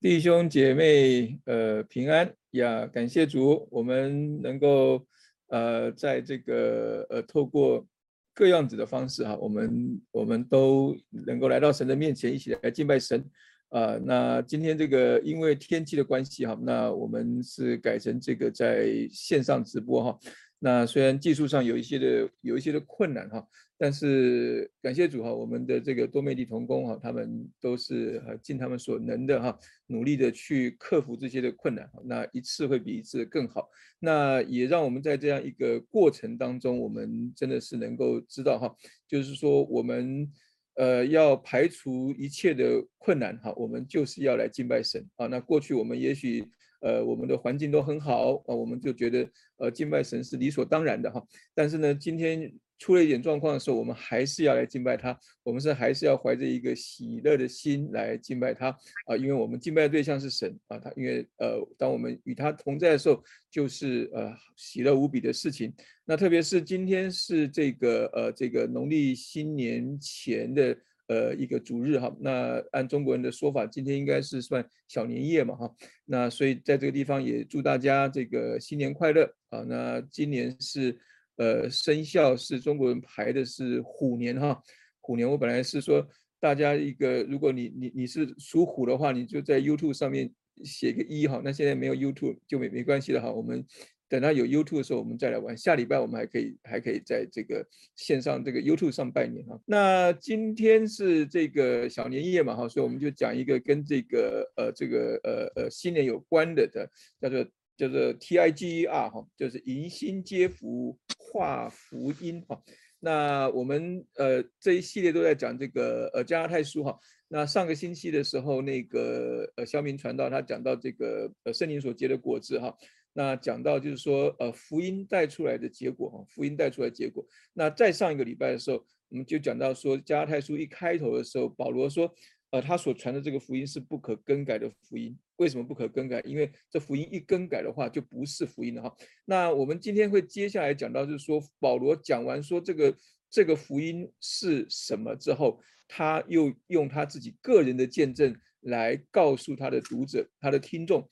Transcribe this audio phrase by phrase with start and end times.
[0.00, 2.86] 弟兄姐妹，呃，平安呀！
[2.86, 5.06] 感谢主，我们能够
[5.48, 7.86] 呃，在这个呃，透过
[8.32, 13.22] 各样子的方式哈，我们我们都能够来到神的面前，一起来敬拜神
[13.68, 13.98] 啊。
[14.02, 20.18] 那今天这个因为天气的关系哈，那我们是改成这个在线上直播哈。
[20.58, 23.46] 那虽然技术上有一些的有一些的困难哈。
[23.82, 29.58] 但是感谢主哈，我们的这个多媒体同工哈，他们都是呃尽他们所能的哈，
[29.88, 31.90] 努力的去克服这些的困难。
[32.04, 33.68] 那一次会比一次更好。
[33.98, 38.72] 那也让我们在这样一个过程当中，我们真的是能够知道哈，
[39.08, 40.30] 就是说我们
[40.76, 45.26] 呃要排除一切的困难哈，我们就是要来敬拜神啊。
[45.26, 46.48] 那过去我们也许
[46.82, 51.20] 呃我们的环境都很好啊，我们就觉得呃敬拜神是理所当然的哈。
[51.52, 52.48] 但是呢，今天。
[52.78, 55.16] 出了一点状况的时候，我们还是要来敬拜他。
[55.44, 58.76] 我们是还是要怀着一个喜乐的心来敬拜他
[59.06, 60.78] 啊，因为我们敬拜的对象是神啊。
[60.78, 65.72] 他因为呃，当我们与他同在的时候，就是呃喜乐无比的事情。
[66.04, 72.12] 那特别是今天是这个呃这个农历新年前的呃一个主日哈。
[72.18, 75.72] 那按中国人的说法，今天应该是算小年夜嘛哈。
[76.04, 79.60] 那所以在这个地方也祝大家这个新年快乐啊。
[79.68, 80.98] 那今年是。
[81.42, 84.62] 呃，生肖是中国人排的是虎年哈，
[85.00, 86.06] 虎年我本来是说
[86.38, 93.66] 大家一个，如果你你你是属虎的话，你就在 YouTube 上面写个一哈，那现在没有 YouTube 就没没关系了哈，我们
[94.08, 99.60] 等到有 YouTube 的时候我们再来玩，下礼拜我们还可以还可以在这个线上这个 YouTube 上拜年哈。
[99.66, 106.88] 那今天是这个小年夜嘛哈，所以我们就讲一个跟这个呃这个呃呃新年有关的的
[107.20, 107.44] 叫做。
[107.82, 112.62] 叫做 T I G E R 哈，就是迎新接福化福音哈。
[113.00, 116.96] 那我们呃这一系列都在讲这个呃加拉太书哈。
[117.26, 122.72] 那上个星期的时候，那个呃肖明传道他讲到这个呃圣灵所结的果子哈。
[123.14, 127.26] 那讲到就是说呃福音带出来的结果哈，福音带出来结果。
[127.52, 128.76] 那再上一个礼拜的时候，
[129.08, 132.14] 我们就讲到说加拉太书一开头的时候，保罗说。
[132.52, 135.18] 呃，他所传的这个福音是不可更改的福音。
[135.36, 136.20] 为什么不可更改？
[136.20, 138.94] 因为这福音一更改的话，就不是福音了哈。
[139.24, 142.94] 那我们今天会接下来讲到，就是说保罗讲完说这个
[143.30, 145.58] 这个福音是什么之后，
[145.88, 151.08] 他又用他自己个人的见证来告诉他的读者、他的听众，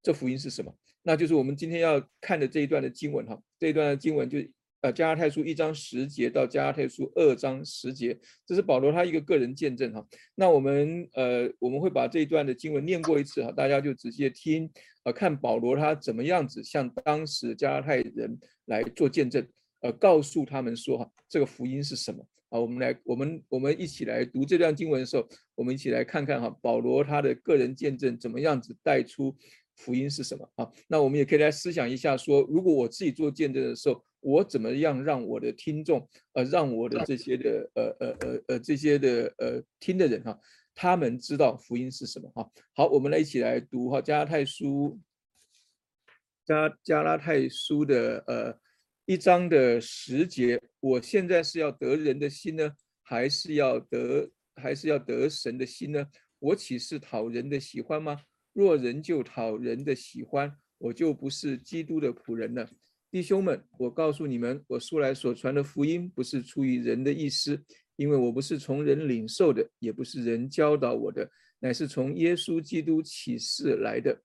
[0.00, 0.72] 这福音是什么？
[1.02, 3.42] 那就是我们今天要看的这一段的经文哈。
[3.58, 4.38] 这一段的经文就。
[4.84, 8.14] 呃，加拉太书一章十节到加拉太书二章十节，
[8.44, 10.06] 这是保罗他一个个人见证哈。
[10.34, 14.70] 那我们呃，我们会把这一段的经文念过一次哈，大家就直接听，
[15.04, 19.42] 呃，看保罗他怎么样子向当时加拉太人来做见证，
[19.80, 22.60] 呃，告诉他们说哈，这个福音是什么啊？
[22.60, 29.34] 我们来，我们我们一起来读这段经文的时候，我们一起来看看哈，保罗他的个人见证怎么样子带出
[29.76, 30.70] 福音是什么啊？
[30.88, 34.04] 那我们也可以来思想一下说，如果我自己做见证的时候。
[34.24, 40.40] 我怎么样让我的听众，呃，让我的这些的，呃呃呃呃这些的，呃听的人哈，
[40.74, 42.50] 他们知道福音是什么哈？
[42.72, 44.98] 好，我们来一起来读哈加拉太书，
[46.46, 48.58] 加加拉太书的呃
[49.04, 50.58] 一章的十节。
[50.80, 56.06] 我现在是要得人的心呢，还是要得还是要得神的心呢？
[56.38, 58.22] 我岂是讨人的喜欢吗？
[58.54, 62.66] 若人就讨人的喜欢，我就不是基督的仆人了。
[63.14, 67.64] 弟兄们，我告诉你们，我素来所传的福音不是出于人的意思，
[67.94, 71.30] 因为我不是从人领受的，也不是人教导我的，
[71.60, 74.20] 乃是从耶稣基督启示来的。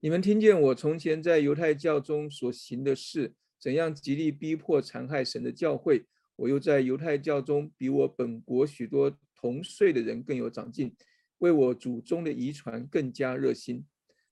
[0.00, 6.06] 你们听见我从前在犹太教中所行的事，怎样极力逼迫残害神的教会，
[6.36, 10.96] 我又在犹太教中比我本国许多同岁的人更有长进，
[11.40, 13.84] 为我祖宗的遗传更加热心。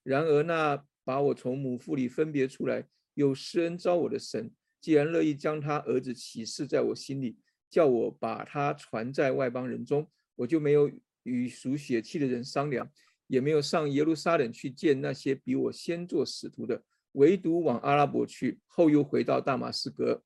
[0.03, 2.87] 然而那把我从母腹里分别出来。
[3.15, 7.39] 有施恩招我的神，既然乐意将他儿子启示在我心里，
[7.71, 10.91] 叫我把他传在外邦人中，我就没有
[11.23, 12.91] 与属血气的人商量，
[13.27, 16.83] 也没有上耶路撒冷去见那些比我先做使徒的，
[17.13, 20.23] 唯独往阿拉伯去，后又回到大马士革。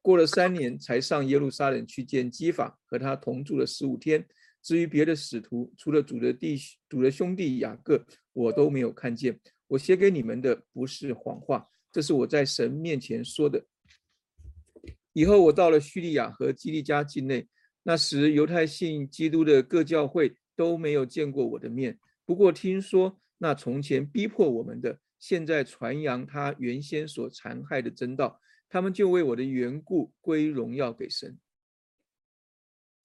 [0.00, 4.26] 过了三年，才上耶路撒冷去见基法，和他同住了十五天。
[4.60, 6.56] 至于别的使徒，除了主的弟
[6.88, 9.40] 主的兄弟雅各，我都没有看见。
[9.68, 11.68] 我写给你们的不是谎话。
[11.92, 13.64] 这是我在神面前说的。
[15.12, 17.46] 以后我到了叙利亚和基利加境内，
[17.82, 21.98] 那时犹太信基督的各教会都没有见过我的面。
[22.24, 31.38] 不过听说那从前逼迫我们的，现在传扬他原先所残害的真道，他们就为我的缘故归荣耀给神。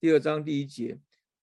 [0.00, 0.98] 第二章第一节，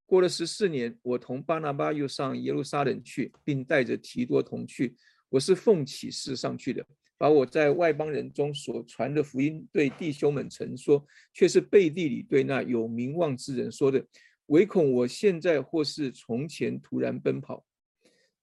[0.06, 4.96] 过了十四年，我同巴拿巴又上耶路撒冷去，并带着提多同去。
[5.30, 6.86] 我是奉启示上去的，
[7.18, 14.06] 把我在外邦人中所传的福音对弟兄们陈说，却是背地里对那有名望之人说的，
[14.48, 17.66] 唯恐我现在或是从前突然奔跑。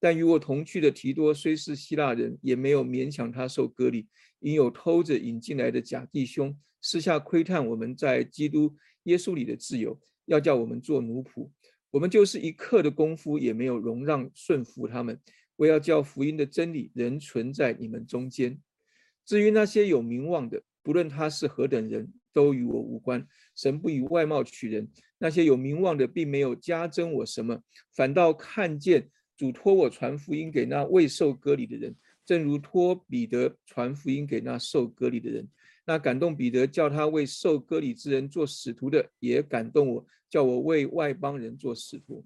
[0.01, 4.09] 但与我同去的提多虽是希腊人，也没有勉强他受割礼，
[4.41, 11.49] 因有偷着引进来的假弟兄，私下窥探我们在基督耶稣里的自由，要叫我们做奴仆。
[11.93, 15.21] 我们就是一刻的功夫也没有容让顺服他们。
[15.63, 18.61] 我要叫福音的真理仍存在你们中间。
[19.25, 23.25] 至于那些有名望的，不论他是何等人，都与我无关。
[23.55, 24.91] 神不以外貌取人。
[25.19, 27.63] 那些有名望的，并没有加增我什么，
[27.93, 29.09] 反倒看见。
[29.37, 31.95] 主托我传福音给那未受割礼的人，
[32.25, 35.49] 正如托彼得传福音给那受割礼的人。
[35.85, 42.25] 那感动彼得叫他为受割礼之人做使徒的，也感动我，叫我为外邦人做使徒。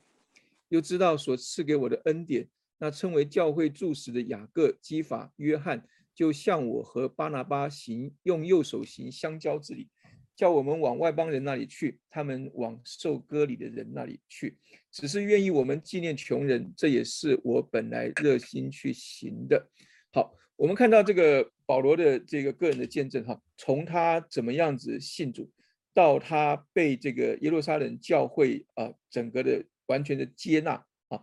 [0.68, 2.48] 又知道所赐给我的恩典，
[2.78, 9.88] 那称为教会柱石的雅各、基法、约翰，就向我和巴拿巴行，用右手行相交之礼。
[10.34, 14.58] 叫我们往外邦人那里去，他们往受割礼的人那里去，
[14.93, 19.70] 只是愿意我们纪念穷人，这也是我本来热心去行的。
[20.12, 25.50] 好，我们看到这个保罗的这个个人的见证哈，从他怎么样子信主，
[25.94, 30.73] 到他被这个耶路撒冷教会啊整个的完全的接纳
[31.08, 31.23] 啊，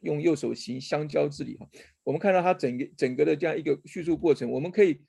[0.00, 1.68] 用右手行相交之礼哈，
[2.04, 5.00] 我们看到它整个整个的这样一个叙述过程，我们可以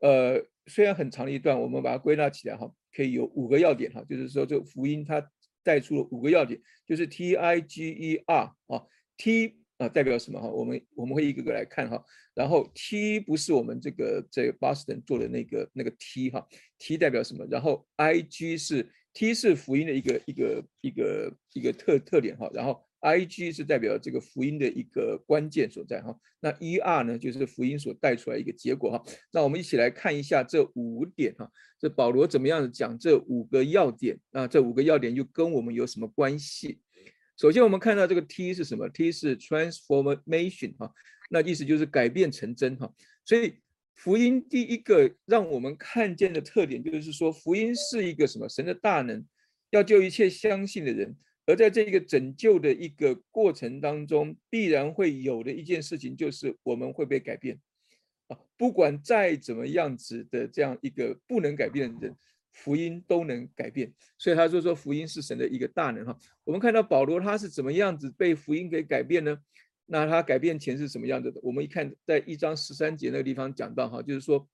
[0.00, 2.72] 呃虽然很长的一段，我们把它归纳起来哈。
[2.94, 5.26] 可以有五个要点哈，就是说这个福音它
[5.62, 8.84] 带出了五个要点，就是 T I G E R 啊
[9.16, 10.46] ，T 啊代表什么哈？
[10.46, 12.04] 我们我们会一个个来看哈。
[12.34, 16.46] 然后 T 不是我们这个在 Boston 做的那个那个 T 哈
[16.78, 17.46] ，T 代表什么？
[17.50, 22.84] 然后 I G 是 T 是福音的一个一个一个一个特特点哈，然后。
[23.02, 29.04] I G 是代表这个福音的一个关键所在哈，那 E R 呢就是福音所带出来一个结果哈。
[29.32, 31.50] 那我们一起来看一下这五点哈，
[31.80, 34.46] 这保罗怎么样讲这五个要点啊？
[34.46, 36.78] 这五个要点又跟我们有什么关系？
[37.36, 40.92] 首先我们看到这个 T 是什么？T 是 transformation 哈，
[41.28, 42.94] 那意思就是改变成真哈。
[43.24, 43.54] 所以
[43.96, 48.48] 福音第一个让我们看见的特点就是说，福音是一个什么？
[48.48, 49.26] 神的大能
[49.70, 51.16] 要救一切相信的人。
[51.46, 57.60] 而在这个拯救的一个过程当中，必然会有的一件事情，就是我们会被改变
[58.28, 58.38] 啊！
[58.56, 62.14] 不管再怎么样子的这样一个不能改变的，
[62.52, 63.92] 福音都能改变。
[64.18, 66.16] 所以他就说，福音是神的一个大能哈。
[66.44, 69.36] 我们看到保罗他是怎么样子被福音给改变呢？
[69.86, 71.40] 那他改变前是什么样子的？
[71.42, 74.48] 我们一看，在一章十三节那个地方讲到哈，就是说。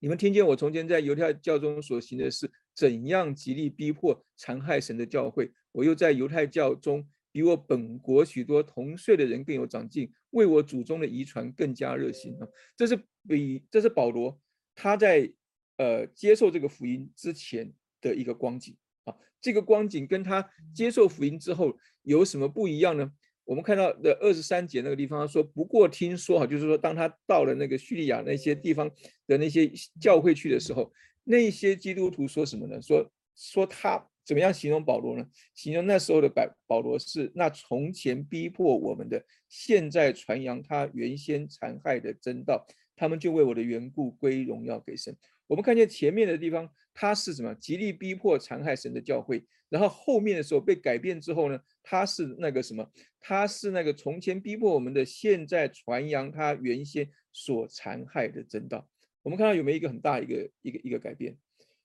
[0.00, 5.50] 你们听见我从前在犹太教中所行的是，怎样极力逼迫、残害神的教会？
[5.72, 12.48] 我又在犹太教中比我本国许多同岁的人更有长进，为我祖宗的遗传更加热心啊！
[12.76, 12.98] 这是
[13.28, 14.40] 比这是保罗
[14.74, 15.30] 他在
[15.76, 23.12] 呃接受这个福音之前的一个光景啊，这个光景跟他接受福音之后有什么不一样呢？
[23.44, 28.90] 我们看到的二十三节那个地方说，不过听说哈，就是说当他到了那个叙利亚那些地方
[29.26, 30.92] 的那些教会去的时候，
[31.24, 32.80] 那些基督徒说什么呢？
[32.82, 35.26] 说说他怎么样形容保罗呢？
[35.54, 45.16] 形容那时候的保保罗是那从前逼迫我们的，现在传扬他原先残害的真道，他们就为我的缘故归荣耀给神。
[45.46, 47.54] 我们看见前面的地方，他是什么？
[47.54, 49.42] 极力逼迫残害神的教会。
[49.70, 52.86] 然后后面的时候被改变之后呢，他是那个什么？
[53.20, 58.86] 他是那个从前逼迫我们的，现在传扬他原先所残害的真道。
[59.22, 61.34] 我们看到有没有一个很大一个一个一个改变？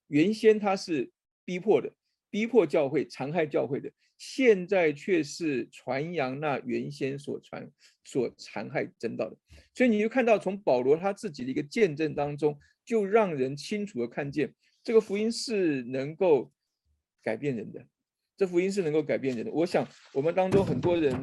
[0.07, 1.09] 原先他是
[1.45, 1.89] 逼迫的，
[2.33, 7.69] 逼迫教会、残害教会的，现在却是传扬那原先所传
[8.03, 9.37] 所残害真道的。
[9.75, 14.51] 所以你就看到从保罗他自己的一个见证当中，就让人清楚的看见
[14.83, 16.51] 这个福音是能够。
[17.25, 17.81] 改变人的，
[18.35, 19.51] 这福音是能够改变人的。
[19.53, 21.17] 我想我们当中很多人，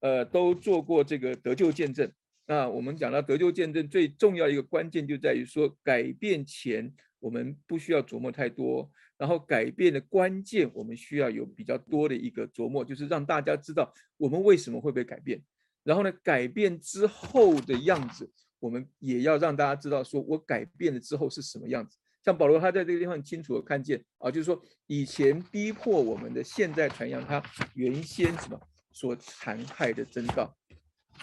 [0.00, 2.10] 呃，都做过这个得救见证。
[2.46, 8.90] 那我们讲到得救见证最重要一个关键，就在于说改变前我们不需要琢磨太多，
[9.24, 15.42] 然后改变的关键我们需要有比较多的一个琢磨，就是让大家知道我们为什么会被改变。
[15.82, 21.96] 然后呢，改变之后的样子，我们也要让大家知道，说我改变了之后是什么样子。
[22.22, 28.60] 像保罗，他在这个地方很清楚的看见啊，就是说以前逼迫我们的，现在传扬他原先什么
[28.92, 30.54] 所残害的真道。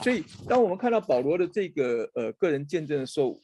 [0.02, 3.40] 所以，当我们看到保罗的这个呃个人见证的时候，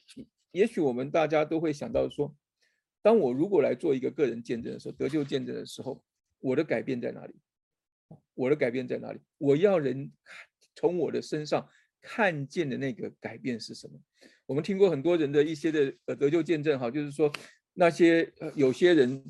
[0.52, 2.34] 也许我们大家都会想到说，
[3.08, 6.04] 当我如果来做一个个人见证的时候，得救见证的时候，
[6.42, 7.34] 我的改变在哪里？
[8.34, 9.20] 我的改变在哪里？
[9.38, 10.12] 我要人
[10.76, 11.66] 从我的身上
[12.02, 13.98] 看见的那个改变是什么？
[14.46, 17.32] 我们听过很多人的一些的呃得救见证，哈，就是说
[17.72, 19.24] 那些呃有些人，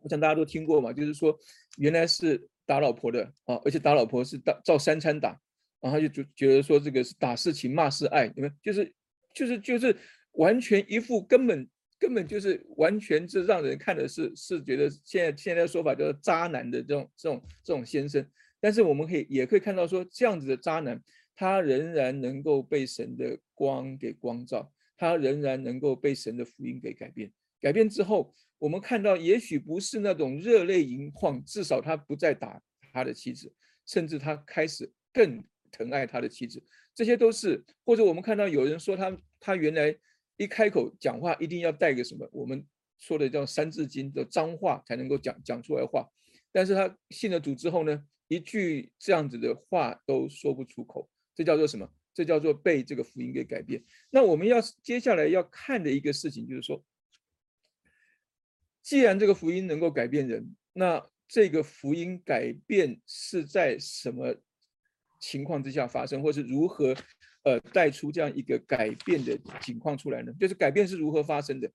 [0.00, 1.38] 我想大家都听过嘛，就是说
[1.76, 5.38] 原来是打老婆的啊，而且打老婆是打照三餐打，
[5.82, 8.90] 然后就觉觉得说这个是打是情骂是爱，你们就是
[9.34, 9.94] 就是就是
[10.32, 18.26] 完全一副根本根本就是完全是让人看的是是觉得现在现在说法叫做渣男的这种这种这种先生，
[18.60, 21.02] 但是我们可以也可以看到说这样子的渣男。
[21.38, 27.30] 他仍然能够被神的光给光照，他仍然能够被神的福音给改变。
[27.60, 32.58] 改变之后，我们看到，也许不是那种热泪盈眶，至少他不再打
[32.90, 33.52] 他的妻子，
[33.84, 36.58] 甚至他开始更疼爱他的妻子。
[36.94, 39.94] 这些都是，或者我们看到有人说他，他原来
[40.36, 42.66] 一开口讲话一定要带个什么，我们
[42.98, 46.08] 说的叫三字经的脏话才能够讲讲出来话，
[46.52, 51.08] 但是他信了主之后呢，一句这样子的话都说不出口。
[51.34, 51.90] 这叫做什么？
[52.14, 53.84] 这叫做被这个福音给改变。
[54.08, 56.82] 那我们要接下来要看的一个事情，就是说，
[58.82, 64.34] 既然这个福音能够改变人，那这个福音改变是在什么
[65.20, 66.96] 情况之下发生，或是如何
[67.46, 70.32] 呃带出这样一个改变的情况出来呢？
[70.40, 71.70] 就是改变是如何发生的？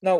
[0.00, 0.16] 那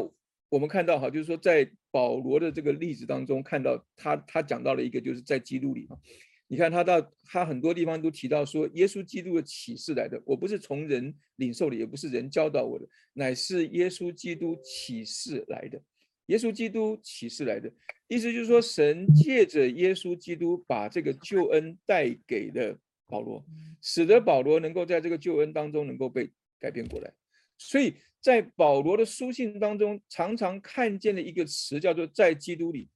[0.49, 5.99] 我们看到哈，就是说在保罗的这个例子当中，看到他他讲到了一个，就是在基督里哈。
[6.47, 15.83] 你看他到他很多地方都提到说，耶稣基督的启示来的，我不是从人领受的，也不是人教导我的，乃是耶稣基督启示来的。
[16.27, 17.71] 耶稣基督启示来的
[18.07, 22.79] 意思就是说，神借着耶稣基督把这个救恩带给了
[23.13, 23.45] 保罗，
[23.83, 27.13] 使得保罗能够在这个救恩当中能够被改变过来。
[27.59, 32.89] 所以在保罗的书信当中，常常看见的一个词叫做在基督里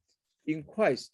[0.45, 1.09] ，in Christ。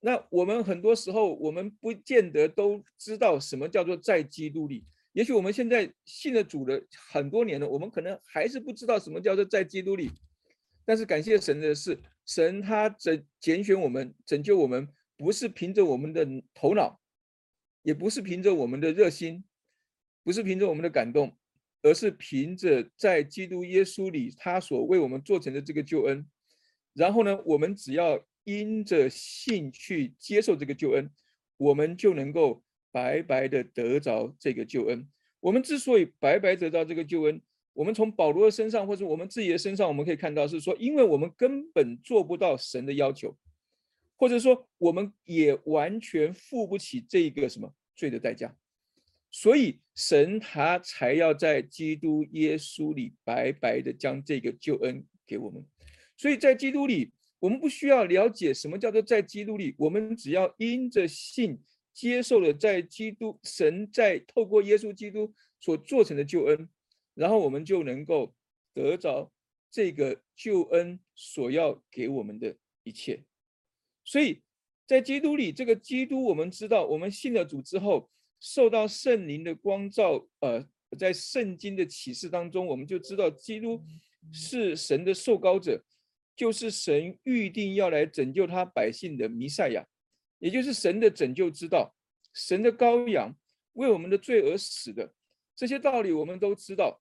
[0.00, 4.84] 那我们很多时候，我们不见得都知道什么叫做在基督里。
[5.12, 6.78] 也许我们现在信了主了
[7.10, 10.10] 很多年了，我们可能还是不知道什么叫做在基督里。
[10.84, 16.24] 但是感谢神的是，神他拯拣选我们，拯救我们，不是凭着我们的
[16.54, 17.00] 头脑，
[17.86, 19.44] 也不是凭着我们的热心，
[20.24, 21.32] 不是凭着我们的感动，
[21.82, 26.26] 而是凭着在基督耶稣里他所为我们做成的这个救恩。
[26.92, 28.20] 然后呢，我们只要。
[28.48, 31.10] 因着信去接受这个救恩，
[31.56, 32.62] 我们就能够
[32.92, 35.04] 白白的得着这个救恩。
[35.40, 43.36] 我们之所以白白得到这个救恩，我们从保罗的身上或者我们自己的身上，我们可以看到是说，因为我们根本做不到神的要求，
[44.16, 48.54] 或者说我们也完全付不起这个什么罪的代价，
[49.30, 55.64] 所以神他才要在基督耶稣里白白的将这个救恩给我们。
[56.16, 57.12] 所以在基督里。
[57.38, 61.60] 我们不需要了解什么叫做在基督里，我们只要因着信
[61.92, 66.66] 接受了在基督神在透过耶稣基督所做成的救恩，
[67.14, 68.34] 然后我们就能够
[68.72, 69.30] 得着
[69.70, 73.22] 这个救恩所要给我们的一切。
[74.06, 74.40] 所以
[74.86, 78.08] 在基督里，这个基督我们知道，我们信了主之后，
[78.40, 80.66] 受到圣灵的光照，呃，
[80.98, 83.84] 在圣经的启示当中，我们就知道基督
[84.32, 85.84] 是神的受膏者。
[86.36, 89.82] 就是神预定要来拯救他百姓的弥赛亚，
[90.38, 91.96] 也就是神的拯救之道，
[92.34, 93.34] 神的羔羊
[93.72, 95.14] 为我们的罪而死的
[95.54, 97.00] 这些道理我们都知道，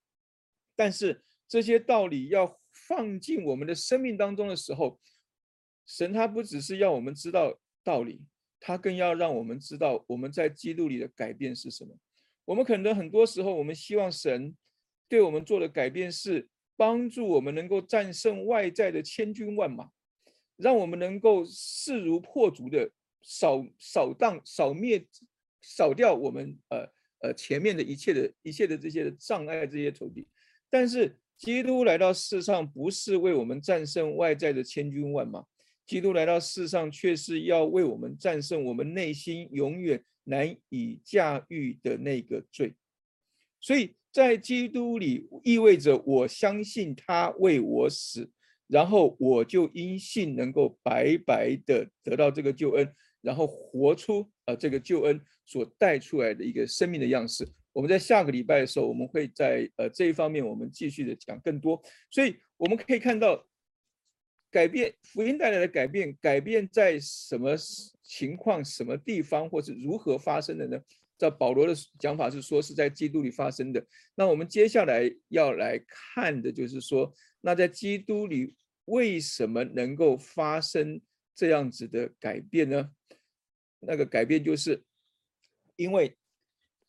[0.73, 4.97] 但是这些道理要放进我们的生命当中的时候，
[5.85, 8.21] 神他不只是要我们知道道理，
[8.59, 11.95] 他更要让我们知道我们在基督里的改变是什么。
[12.45, 14.55] 我们可能很多时候我们希望神
[15.07, 16.49] 对我们做的改变是。
[16.77, 19.89] 帮助我们能够战胜外在的千军万马，
[20.57, 22.91] 让我们能够势如破竹的
[23.23, 25.07] 扫扫荡、扫灭、
[25.61, 26.85] 扫掉我们呃
[27.21, 30.27] 呃前面的一切的一切的这些障碍、这些仇敌。
[30.69, 35.45] 但是基督来到世上，不是为我们战胜外在的千军万马，
[35.85, 42.73] 基督来到世上，却是要为我们战胜我们内心永远难以驾驭的那个罪。
[43.59, 43.95] 所以。
[44.15, 48.31] 在基督里意味着我相信他为我死，
[48.65, 52.89] 然后我就因信能够白白的得到这个救恩，
[53.19, 57.45] 然后活出呃这个救恩所带出来的一个生命的样式。
[57.73, 61.83] 我们在下个礼拜的时候，我们会在呃这一方面我们继续的讲更多。
[62.09, 63.45] 所以我们可以看到，
[64.55, 67.57] 改变福音带来的改变，改变在什么
[68.01, 70.81] 情况、什么地方，或是如何发生的呢？
[71.17, 73.85] 在保罗的讲法是说是在基督里发生的。
[74.15, 81.01] 那我们接下来要来看的就是说，那在基督里为什么能够发生
[81.35, 82.89] 这样子的改变呢？
[83.81, 84.81] 那个改变就是
[85.75, 86.15] 因为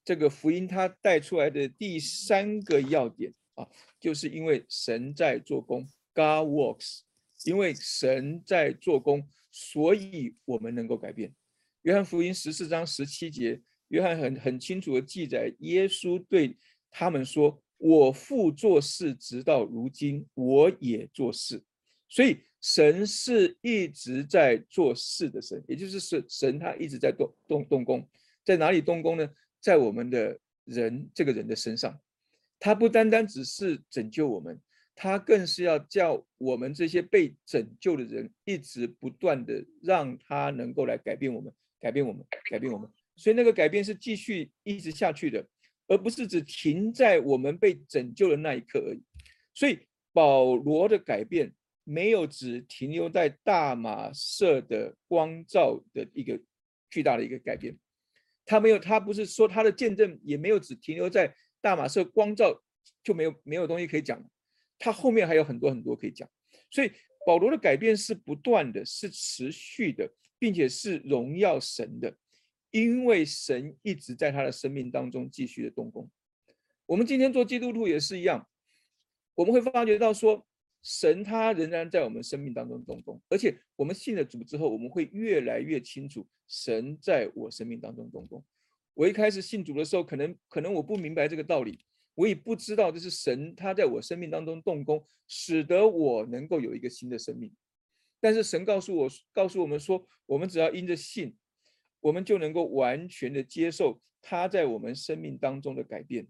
[0.05, 3.69] 这个福音它带出来的第三个要点啊，
[3.99, 7.01] 就是因为神在做工，God works，
[7.45, 11.35] 因为神在做工，所以我们能够改变。
[11.83, 16.57] 约翰福音十四章十七节，约翰很很清楚的记载，耶稣对
[16.91, 21.63] 他们说：“我父做事，直到如今，我也做事。”
[22.09, 28.09] 所以神是一直在做事的神，也就是神神他一直在动动动工，
[28.45, 29.31] 在哪里动工呢？
[29.61, 32.01] 在我们的人这个人的身上，
[32.59, 34.61] 他不单单只是拯救我们，
[34.99, 42.91] 他更是要叫我们这些被拯救的人，一直不断的让他能够来改变我们，改变我们，改变我们。
[43.15, 45.47] 所以那个改变是继续一直下去的，
[45.87, 49.03] 而不是只停在我们被拯救的那一刻而已。
[49.53, 49.79] 所以
[50.13, 51.53] 保罗的改变
[51.85, 56.41] 没有只停留在大马色的光照的一个
[56.89, 57.77] 巨大的一个改变。
[58.47, 62.63] 他没有，他不是说他的见证也没有只停留在大马色光照
[63.03, 64.23] 就没有没有东西可以讲，
[64.79, 66.29] 他后面还有很多很多可以讲。
[66.71, 66.91] 所以
[67.27, 72.17] 保罗的改变是不断的，是持续的，并且是荣耀神的，
[72.71, 76.11] 因为神一直在他的生命当中继续的动工。
[76.87, 78.49] 我们今天做基督徒也是一样，
[79.35, 80.47] 我们会发觉到说。
[80.83, 88.45] 神他仍然在我们生命当中动工，而且我们信了主之后，我们会越来越清楚神在我生命当中动工。
[88.95, 91.81] 我一开始信主的时候，可能可能我不明白这个道理，
[92.17, 97.55] 我也不知道这是神他在我生命当中动工，使得我能够有一个新的生命。
[98.21, 101.37] 但是神告诉我，告诉我们说，我们只要因着信，
[102.01, 106.27] 我们就能够完全的接受他在我们生命当中的改变。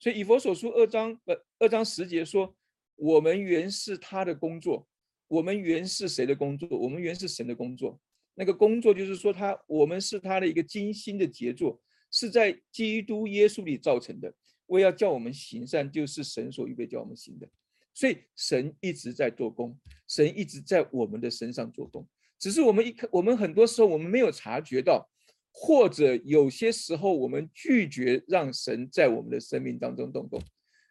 [0.00, 2.56] 所以以佛所书二章呃二章十节说。
[2.96, 4.86] 我们原是他的工作，
[5.26, 6.68] 我们原是谁的工作？
[6.78, 8.00] 我们原是神的工作。
[8.36, 14.32] 那个工作就是说，他我们是他的一个精心的杰作，是在基督耶稣里造成的。
[14.66, 17.48] 为要叫我们行善，就是神所预备叫我们行的。
[17.92, 22.06] 所以神一直在做工，神一直在我们的身上做工。
[22.38, 25.08] 只是我们一看，我们很多时候我们没有察觉到，
[25.52, 30.42] 或者有些时候我们拒绝让神在我们的生命当中动工。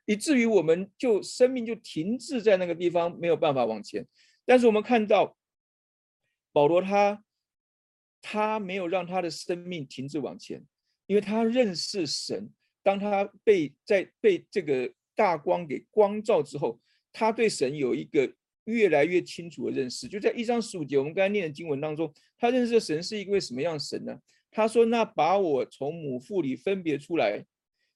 [0.06, 4.08] 以至于我们就生命就停滞在那个地方，没有办法往前。
[4.45, 5.38] 但是我们看到
[6.54, 7.24] 保罗他
[8.21, 10.65] 他没有让他的生命停滞往前，
[11.06, 12.50] 因为他认识神。
[12.84, 16.80] 当他被在被这个大光给光照之后，
[17.12, 18.32] 他对神有一个
[18.65, 20.08] 越来越清楚的认识。
[20.08, 24.19] 就在一章十五节，我们刚才念的经文当中，他认识的神是一位什么样神呢？
[24.52, 27.43] 他说：“那把我从母腹里分别出来，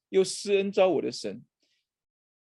[0.08, 1.40] 又施恩招我的神。”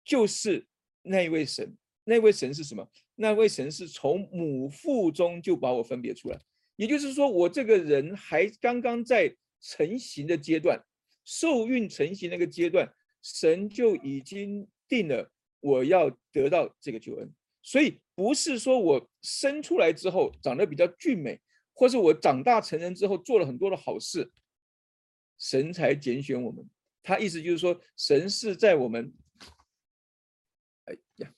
[0.05, 0.67] 就是
[1.01, 2.87] 那一位神，那位神是什么？
[3.15, 6.39] 那位神是从母腹中就把我分别出来，
[6.75, 10.79] 也就是说，我这个人还刚刚在成型的阶段，
[11.25, 12.89] 受孕成型那个阶段，
[13.21, 17.33] 神就已经定了我要得到这个救恩。
[17.61, 21.41] 所以不是说我生出来之后长得比较俊美，
[21.73, 24.31] 或是我长大成人之后做了很多的好事，
[25.39, 26.69] 神才拣选我们。
[27.01, 29.13] 他意思就是说，神是在我们。
[30.85, 31.33] 哎呀，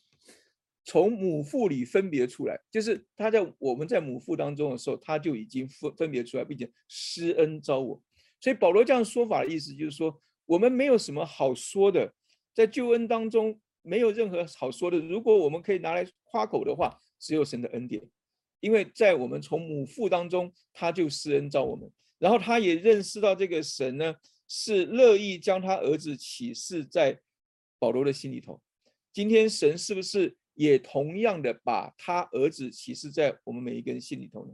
[0.84, 8.04] 从母腹里分别出来，就是他在我们在母腹当中的时候，他就已经分分别出来，并且施恩招我。
[8.40, 12.14] 所以保罗这样说法的意思就是说，我们没有什么好说的，
[12.54, 14.98] 在救恩当中没有任何好说的。
[15.00, 18.08] 如果我们可以拿来夸口的话，只有神的恩典，
[18.60, 24.16] 因为在我们从母腹当中，他就施恩招我们，然后他也认识到这个神呢
[24.48, 27.20] 是乐意将他儿子启示在
[27.80, 28.62] 保罗的心里头。
[29.12, 34.54] 今天神是不是也同样的把他儿子启示在我们每一个人心里头呢？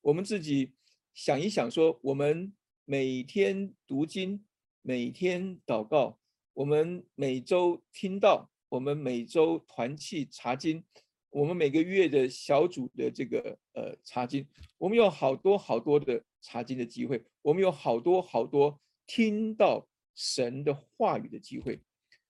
[0.00, 0.72] 我们自己
[1.12, 2.52] 想一想，说我们
[2.84, 4.44] 每天读经，
[4.82, 6.18] 每天祷告，
[6.52, 10.84] 我们每周听到，我们每周团契查经，
[11.30, 21.80] 我们每个月的小组的这个呃查经，我们有好多好多的查经的机会，我们有好多好多听到神的话语的机会，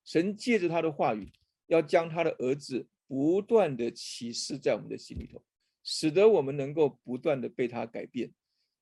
[0.05, 1.31] 神借着他的话语。
[1.69, 5.43] 要将他的儿子不断的启示在我们的心里头，
[5.83, 8.31] 使得我们能够不断的被他改变。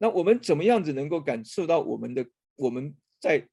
[0.03, 3.49] 那我们怎么样子能够感受到我们的我们在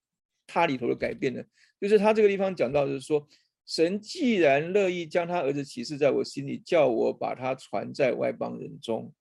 [0.48, 1.44] 他里头的改变呢？
[1.80, 3.28] 就是他这个地方讲到，就是说，
[3.68, 9.14] 神既然乐意将他儿子启示在我心里，叫我把他传在外邦人中，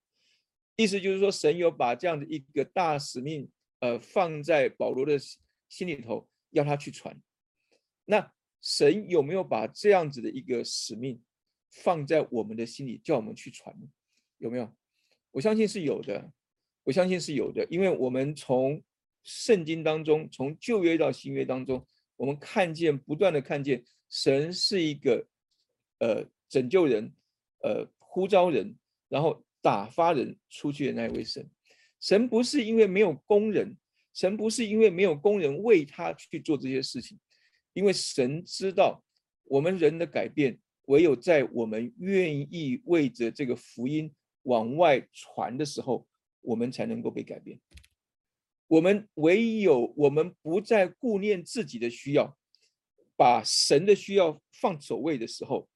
[0.76, 5.18] 意思就是说，神有把这样的一个大使命，呃，放在保罗的
[5.68, 7.14] 心里头，要他去传。
[8.06, 8.32] 那。
[8.60, 11.22] 神有没有把这样子的一个使命
[11.70, 13.72] 放在我们的心里，叫我们去传？
[14.38, 14.74] 有没有？
[15.30, 16.32] 我相信是有的。
[16.88, 18.82] 我相信是有的，因为我们从
[19.22, 25.22] 圣经当中，从旧约到新约当中，我们看见不断的看见神是一个
[25.98, 27.12] 呃拯救人，
[27.62, 28.74] 呃呼召人，
[29.10, 31.46] 然后打发人出去的那一位神。
[32.00, 33.76] 神不是因为没有工人，
[34.14, 37.18] 神不是因为没有工人为他去做这些事情，
[37.74, 39.04] 因为神知道
[39.44, 44.10] 我们人的改变，唯有在我们愿意为着这个福音
[44.44, 46.07] 往外传的时候，
[46.40, 47.60] 我们才能够被改变。
[48.66, 52.36] 我们唯有我们不再顾念自己的需要，
[53.16, 55.68] 把神的需要放首位的时候，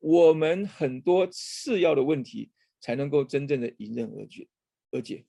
[0.00, 4.48] 我们很多次要的问题才能够真正的迎刃而解，
[4.90, 5.24] 而解。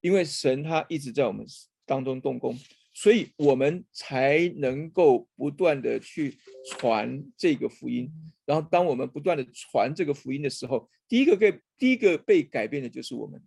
[0.00, 1.46] 因为神他一直在我们
[1.84, 2.58] 当中动工，
[2.94, 6.38] 所以我们才能够不断的去
[6.70, 8.10] 传这个福音。
[8.46, 13.42] 然后，当我们不断的传这个福音的时候，第一个被第一个被改变的就是我们。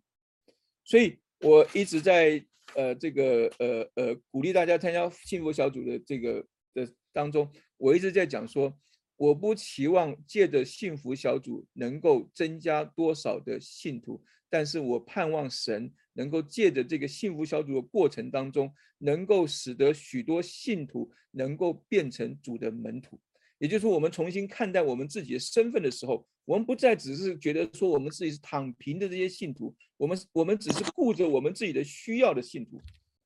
[0.88, 8.73] 所以我一直在呃这个呃呃鼓励大家参加幸福小组的这个的当中，我一直在讲说，
[9.17, 15.93] 我不期望借着幸福小组能够增加多少的信徒，但是我盼望神。
[16.17, 23.21] 能够借着这个幸福小组的过程当中，能够使得许多信徒能够变成主的门徒，
[23.60, 32.80] 也就是，我们重新看待我们自己的身份的时候，我们不再只是觉得说我们自己是躺平的这些信徒，我们我们只是顾着我们自己的需要的信徒，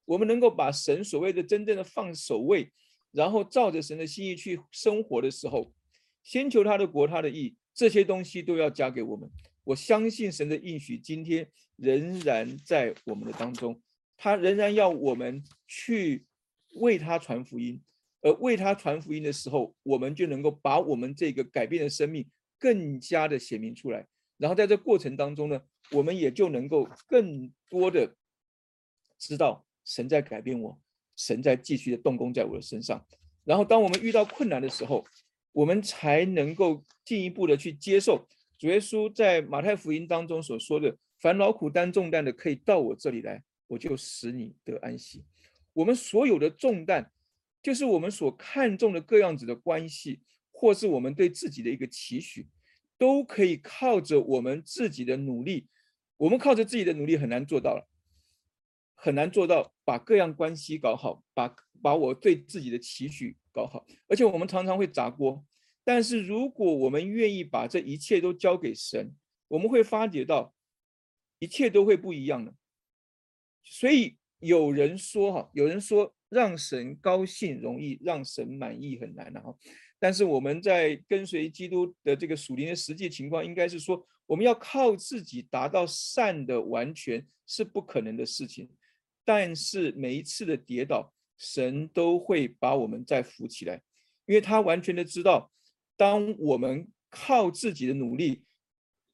[0.05, 2.71] 我们能够把神所谓的真正的放首位，
[3.11, 5.73] 然后照着神的心意去生活的时候，
[6.23, 9.29] 先求他的国他的义，这些东西都要加给我们。
[9.63, 13.79] 我相信神的应许，今天仍然在我们的当中，
[14.17, 16.25] 他仍然要我们去
[16.75, 17.79] 为他传福音，
[18.21, 22.25] 而为他传福音的时候，我们就能够把我们这个改变的生命
[22.57, 24.07] 更加的显明出来。
[24.37, 28.15] 然后在这过程当中呢，我们也就能够更多的
[29.17, 30.79] 知道神在改变我，
[31.15, 33.05] 神在继续的动工在我的身上。
[33.43, 35.05] 然后当我们遇到困难的时候，
[35.51, 38.27] 我们才能够进一步的去接受。
[38.57, 45.23] 主耶稣在马太福音当中所说的：“凡劳苦担重担的，可以到我这里来，我就使你得安息。”
[45.73, 47.11] 我们所有的重担，
[47.61, 50.21] 就是我们所看重的各样子的关系，
[50.51, 52.47] 或是我们对自己的一个期许，
[52.97, 55.67] 都可以靠着我们自己的努力。
[56.17, 57.87] 我们靠着自己的努力很难做到了，
[58.95, 63.85] 很难做到把各样关系搞好，把把我对自己的期许搞好。
[64.07, 65.43] 而且我们常常会砸锅。
[65.83, 69.15] 但是，如果我们愿意把这一切都交给神，
[69.47, 70.53] 我们会发觉到
[71.39, 72.53] 一切都会不一样的。
[73.63, 79.53] 所以有人说哈，有人说让神高兴容易，让神满意很难的哈。
[79.99, 88.69] 但是我们在跟随基督的这个属灵的实际情况，应该是说我们要靠自己达到善的完全是不可能的事情。
[89.25, 93.81] 但是每一次的跌倒，神都会把我们再扶起来，
[94.25, 95.51] 因为他完全的知道。
[95.97, 98.43] 当我们靠自己的努力，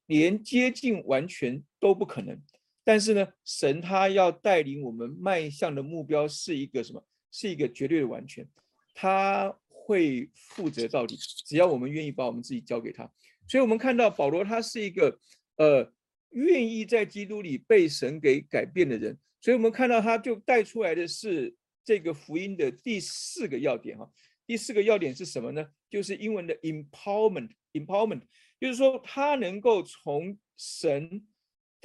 [0.06, 2.40] 连接近完全都不可能。
[2.88, 7.06] 但是呢，神他要带领我们迈向的目标是一个什么？
[7.34, 8.48] 是一个绝对的完全。
[8.94, 13.04] 他会负责到底，只要我们愿意把我们自己交给他。
[13.46, 15.20] 所以，我们看到保罗他是一个
[15.58, 15.92] 呃
[16.30, 19.20] 愿意在基督里被神给改变的人。
[19.42, 24.10] 所以我们看到他就带出来的是这个福音的第四个要点哈。
[24.46, 25.68] 第四个要点是什么呢？
[25.90, 28.22] 就是英文的 empowerment，empowerment，
[28.62, 31.28] 就是说他能够从神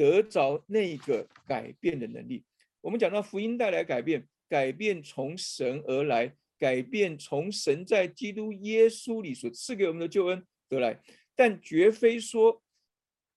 [0.02, 2.42] 得着那个改变的能力。
[2.80, 11.00] 我们讲到福音带来改变，改变从神而来，改变从神在基督耶稣里所赐给我们的救恩得来，
[11.36, 12.60] 但绝非说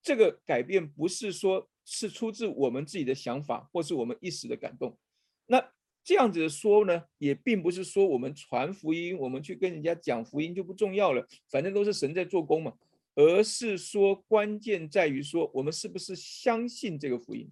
[0.02, 4.98] 这个改变不是说是出自我们自己的想法或是我们一时的感动。
[5.46, 5.64] 那
[6.04, 12.74] 这样子的说呢，也并不是说我们传福音，我们去跟人家讲福音就不重要了，反正都是神在做工嘛。
[13.16, 17.50] 而是说，关键在于说，我们是不是相信这个福音？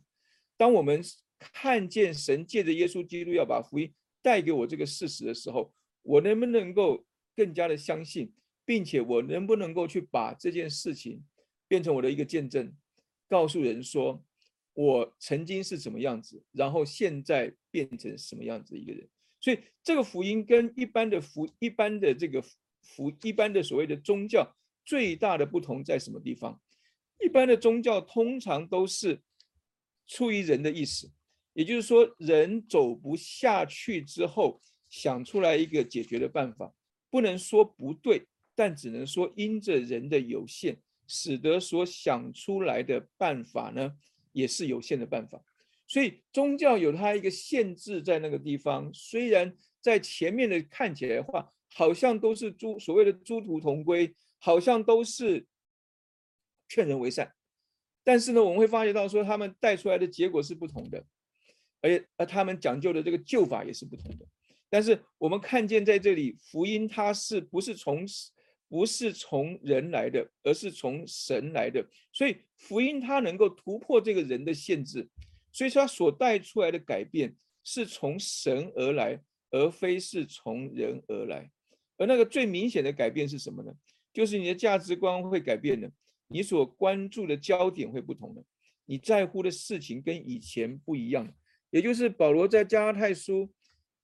[0.57, 1.01] 当我们
[1.39, 5.73] 看见神借着耶稣基督要把福音带给我这个事实的时候，
[6.03, 8.31] 我能不能够更加的相信，
[8.65, 11.23] 并且我能不能够去把这件事情
[11.67, 12.71] 变成我的一个见证，
[13.27, 14.23] 告诉人说？
[14.75, 19.07] 我曾经是怎么样子，然后现在变成什么样子一个人？
[19.39, 22.43] 所以这个福音跟一般的福、一般的这个
[22.81, 24.51] 福、一般的所谓的宗教
[24.85, 26.59] 最大的不同在什么地方？
[27.23, 29.21] 一般的宗教通常都是
[30.07, 31.11] 出于人的意思，
[31.53, 36.73] 也就是说，人走不下去之后，想出来一个解决的办法，
[37.09, 43.93] 不能说不对，但只能说因着人的有限，使得所想出来的办法呢。
[44.35, 45.39] 也是有限的办法，
[45.87, 54.11] 所以宗教有它一个限制在那个地方，虽然在前面的看起来的话，好像都是诸所谓的殊途同归，
[54.45, 55.47] 好像都是
[56.67, 57.33] 劝人为善，
[58.03, 61.01] 但是呢，我们会发觉到说他们带出来的结果是不同的，
[61.79, 64.27] 而且而他们讲究的这个救法也是不同的。
[64.69, 68.05] 但是我们看见在这里福音它是不是从
[68.67, 75.07] 不是从人来的，而是从神来的，所以福音它能够突破这个人的限制，
[75.53, 81.49] 所以说它所带出来的改变是从神而来，而非是从人而来。
[81.97, 83.71] 而那个最明显的改变是什么呢？
[84.13, 85.91] 就是你的价值观会改变的，
[86.27, 88.45] 你所关注的焦点会不同的，
[88.85, 91.33] 你在乎的事情跟以前不一样。
[91.71, 93.51] 也就是保罗在加拉太书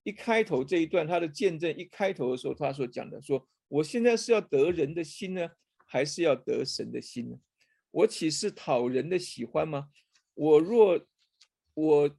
[0.04, 3.48] 一开头这一段他的见证一开头的时候，他所讲的说。
[3.70, 5.48] 我现在是要得人的心呢，
[5.86, 7.38] 还是要得神的心呢？
[7.92, 9.90] 我岂是讨人的喜欢吗？
[10.34, 11.06] 我若
[11.76, 12.18] 我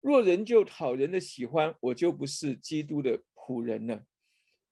[0.00, 4.06] 若人就讨人的喜欢，我就不是基督的仆人了。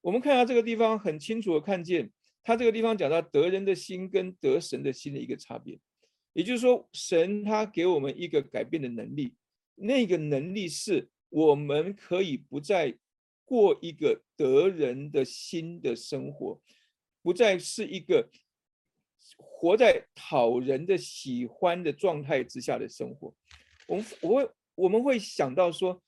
[0.04, 2.10] 我们看到这个地方很清楚的看见，
[2.42, 5.80] 他这个地方讲到得人的心跟得神的心的一个差别，
[6.34, 9.34] 也就是说，神他给我们一个改变的能力，
[9.74, 12.94] 那个能力是我们可以不再。
[13.46, 16.58] 过一个得人的心的生活，
[17.20, 18.26] 不再是一个
[19.36, 23.34] 活在讨人的喜欢的状态之下的生活。
[23.86, 26.02] 我们我会我们会想到说，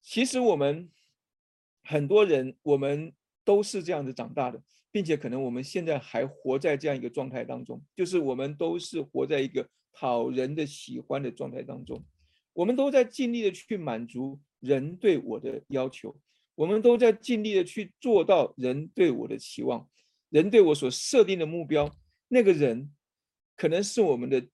[0.00, 0.90] 其实我们
[1.82, 3.12] 很多人我们
[3.44, 12.04] 都是这样子长大的，并且可能我们现在还活在这样一个状态当中，就是我们都是活在一个讨人的喜欢的状态当中，
[12.52, 14.40] 我们都在尽力的去满足。
[14.62, 16.16] 人对我的要求，
[16.54, 19.88] 我们都在尽力的去做到人对我的期望，
[20.28, 21.92] 人对我所设定的目标。
[22.28, 22.94] 那个人
[23.56, 24.46] 可能是我们的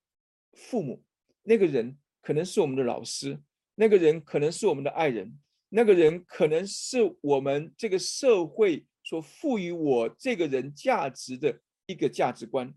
[0.53, 1.03] 父母，
[1.43, 3.39] 那个人可能是我们的老师，
[3.75, 12.73] 那个人可能是我们的爱人，那个人可能是我们这个社会所赋予我这个人价值的一个价值观。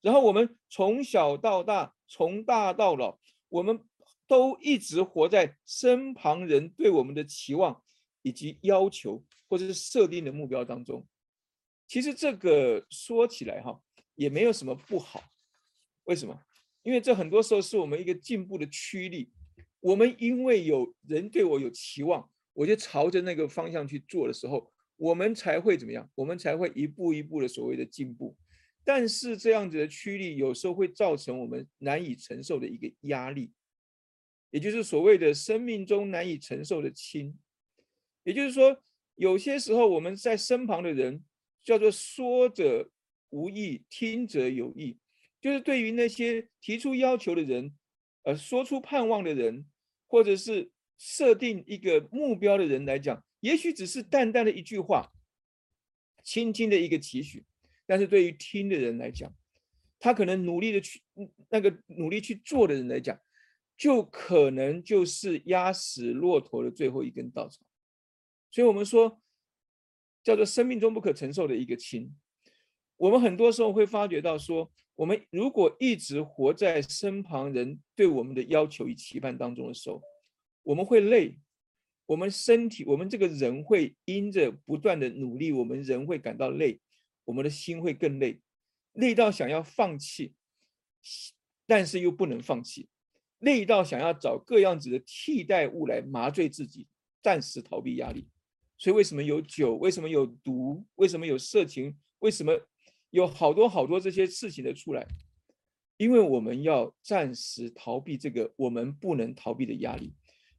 [0.00, 3.80] 然后我们从小到大，从大到老，我们。
[4.26, 7.82] 都一直活在身旁人对我们的期望
[8.22, 11.06] 以及要求，或者是设定的目标当中。
[11.86, 13.78] 其实这个说起来哈，
[14.14, 15.22] 也没有什么不好。
[16.04, 16.40] 为什么？
[16.84, 19.30] 因为这很多时候是我们一个进步的驱力。
[19.80, 26.10] 我们因为有人对我有期望，我就朝着那个方向去做的时候，我们才会怎么样？
[26.14, 28.34] 我们才会一步一步的所谓的进步。
[28.84, 33.52] 但是这样子的驱力有时候会造成我们难以承受的一个压力。
[34.50, 37.36] 也就是所谓的生命中难以承受的轻，
[38.22, 38.80] 也就是说，
[39.16, 41.24] 有些时候我们在身旁的人
[41.64, 42.88] 叫做说者
[43.30, 44.96] 无意，听者有意，
[45.40, 47.76] 就是对于那些提出要求的人，
[48.22, 49.66] 呃，说出盼望的人，
[50.06, 55.12] 或者是设定一个目标的人来讲，也许只是淡淡的一句话，
[56.22, 57.44] 轻轻的一个期许，
[57.86, 59.32] 但是对于听的人来讲，
[59.98, 61.02] 他可能努力的去
[61.50, 63.18] 那个努力去做的人来讲。
[63.76, 67.60] 就可能就是压死骆驼的最后一根稻草，
[68.52, 69.20] 所以我们说
[70.22, 72.14] 叫做生命中不可承受的一个轻。
[72.96, 80.00] 我们很多时候会发觉到说，我们如果一直活在身旁人对我们的要求与期盼当中的时候，
[80.64, 81.38] 我们会累，
[82.06, 86.80] 我们身体，我们这个人会因着不断的努力，我们人会感到累，
[87.24, 88.40] 我们的心会更累，
[88.94, 90.34] 累到想要放弃，
[91.66, 92.88] 但是又不能放弃。
[93.40, 96.86] 累到想要找各样子的替代物来麻醉自己，
[97.22, 98.26] 暂时逃避压力。
[98.78, 99.76] 所以为什么有酒？
[99.76, 100.84] 为什么有毒？
[100.96, 101.94] 为什么有色情？
[102.20, 102.58] 为什么
[103.10, 105.06] 有好多好多这些事情的出来？
[105.98, 110.12] 因为我们要暂时逃避这个我们不能逃避的压力。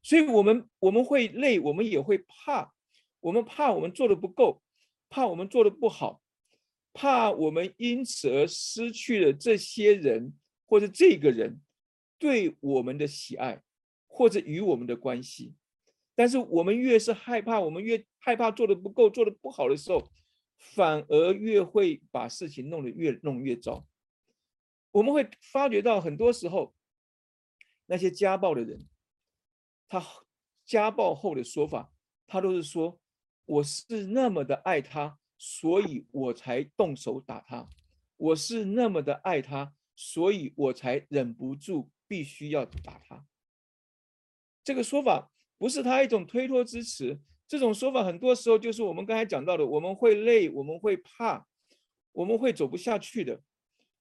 [0.05, 2.71] 所以，我们我们会累，我们也会怕，
[3.21, 4.61] 我们怕我们做的不够，
[5.09, 6.21] 怕我们做的不好，
[6.93, 10.31] 怕我们因此而失去了这些人
[10.67, 11.59] 或者这个人。
[12.19, 13.61] 对我们的喜爱，
[14.05, 15.55] 或者与我们的关系，
[16.13, 20.07] 但是我们越是害怕，我们越害怕做的不够，做的不好的时候，
[20.57, 23.85] 反而越会把事情弄得越弄越糟。
[24.91, 26.75] 我们会发觉到，很多时候
[27.87, 28.87] 那些家暴的人，
[29.87, 30.03] 他
[30.65, 31.91] 家暴后的说法，
[32.27, 32.99] 他都是说
[33.45, 37.67] 我是那么的爱他，所以我才动手打他；
[38.17, 41.89] 我是那么的爱他，所以我才忍不住。
[42.07, 43.25] 必须要打他，
[44.63, 47.19] 这个说法不是他一种推脱之词。
[47.47, 51.47] 这种说法很多时候就是我们刚才讲到的，我们会累，我们会怕，
[52.11, 53.41] 我们会走不下去的。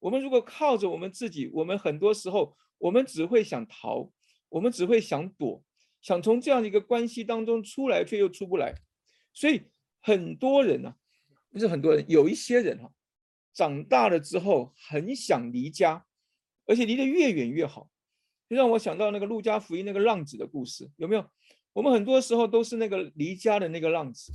[0.01, 4.11] 我们如果靠着我们自己，我们很多时候我们只会想逃，
[4.51, 5.65] 我们只会想躲，
[6.05, 8.75] 想从这样的一个关系当中出来，却又出不来。
[9.33, 9.63] 所以
[10.03, 10.95] 很多人呢，
[11.51, 12.93] 不是很多人，有一些人哈，
[13.55, 16.05] 长大了之后很想离家，
[16.67, 17.91] 而且离得越远越好。
[18.51, 21.27] 就让我想到那个《路加福音》那个浪子的故事，有没有？
[21.73, 24.31] 我们很多时候都是那个离家的那个浪子，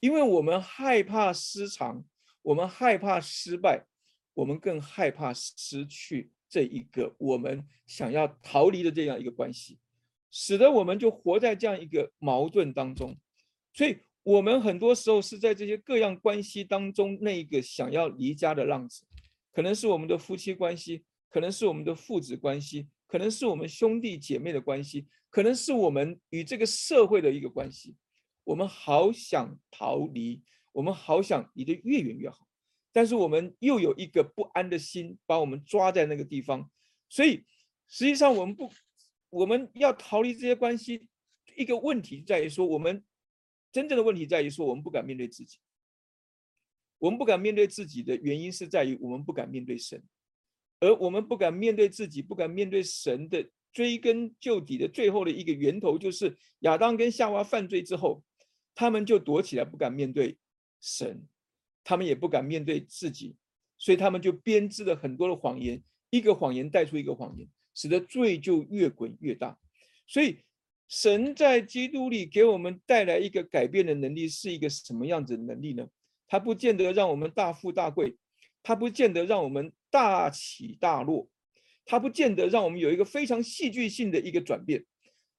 [0.00, 2.02] 因为我们害怕失常，
[2.40, 3.84] 我们害怕失败，
[4.32, 9.78] 我们更害怕失去这一个我们想要逃离的这样一个关系，
[10.38, 13.16] 使得我们就活在这样一个矛盾当中。
[13.72, 19.06] 所以，我们很多时候是在这些各样关系当中，那一个想要离家的浪子，
[19.50, 22.86] 可能是我们的夫妻关系，可能是我们的父子关系。
[23.08, 27.94] 可能是我们兄弟姐妹的关系，可能是我们与这个社会的一个关系。
[28.42, 32.48] 我们好想逃离，我们好想离得越远越好，
[32.92, 36.68] 但是我们又有一个不安的心把我们抓在那个地方。
[37.08, 37.44] 所以
[37.86, 38.68] 实际上我们不，
[39.36, 41.08] 我们要逃离这些关系，
[41.56, 43.04] 一个问题在于说，我们
[43.70, 45.58] 真正的问题在于说，我们不敢面对自己。
[46.98, 50.02] 我们不敢面对自己的原因是在于我们不敢面对神。
[50.80, 58.24] 而我们不敢面对自己，不敢面对神的追根究底的最后的一个源头，就是亚当跟夏娃犯罪之后，
[58.74, 60.38] 他们就躲起来，不敢面对
[60.80, 61.28] 神，
[61.84, 63.36] 他们也不敢面对自己，
[63.76, 69.56] 所以他们就编织了很多的谎言，一个谎言带出一个谎言，使得罪就越滚越大。
[70.08, 70.40] 所以，
[70.88, 75.86] 神在基督里给我们带来一个改变的能力，是一个什么样子的能力呢？
[76.26, 78.16] 他不见得让我们大富大贵，
[78.64, 79.72] 他不见得让我们。
[79.88, 81.26] 大起大落，
[81.86, 84.84] 它不见得让我们有一个非常戏剧性的一个转变，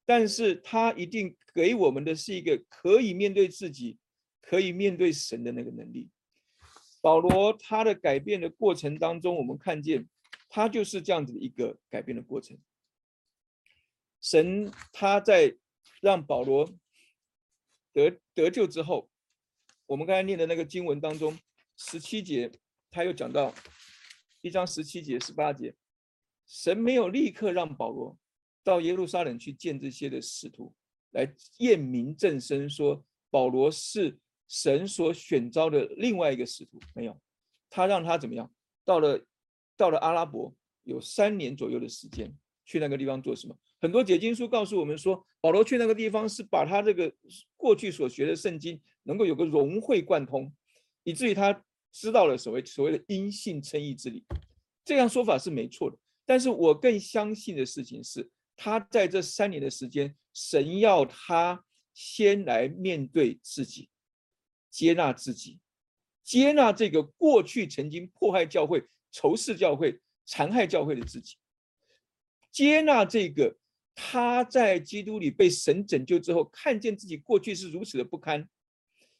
[0.04, 3.98] 但是它一定给我们的是一个可以面对自己、
[4.42, 6.10] 可以面对神的那个能力。
[7.04, 10.08] 保罗他的改变的过程当中，我们看见
[10.50, 12.58] 他就是这样子的一个改变的过程。
[14.22, 15.58] 神他在
[16.02, 16.70] 让保罗
[17.94, 19.10] 得得救之后，
[19.86, 21.38] 我们刚才念的那个经文当中
[21.76, 22.52] 十七节，
[22.92, 23.54] 他又讲到。
[24.42, 25.76] 一章十七节、十八节，
[26.46, 28.18] 神没有立刻让保罗
[28.64, 30.74] 到耶路撒冷去见这些的使徒，
[31.12, 36.80] 来验明正身，说保罗是神所选召的另外一个使徒。
[36.94, 37.20] 没有，
[37.70, 38.50] 他让他怎么样？
[38.86, 39.26] 到了
[39.78, 42.34] 到了阿拉伯，有三年左右的时间，
[42.66, 43.56] 去那个地方做什么？
[43.80, 47.14] 很多解经书告诉我们说，保罗去那个地方是把他这个
[47.56, 50.52] 过去所学的圣经能够有个融会贯通，
[51.04, 51.64] 以至于他。
[51.90, 54.24] 知道了所谓所谓的因信称义之理，
[54.86, 55.98] 这样说法是没错的。
[56.26, 61.64] 但是我更相信的事情是，他在这三年的时间，神要他
[61.96, 63.90] 先来面对自己，
[64.70, 65.60] 接纳自己，
[66.24, 68.84] 接纳这个过去曾经迫害教会、
[69.18, 71.38] 仇视教会、残害教会的自己，
[72.52, 73.58] 接纳这个
[73.96, 78.48] 他在基督里被神拯救之后，看见自己过去是如此的不堪，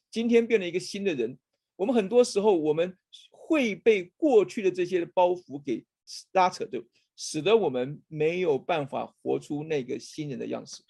[0.08, 1.36] 今天变了一个新的人。
[1.74, 2.96] 我们很多时候，我们
[3.32, 5.84] 会被过去的这些包袱给
[6.30, 10.80] 拉扯住，使得我们没有办法活出那个新人的样式。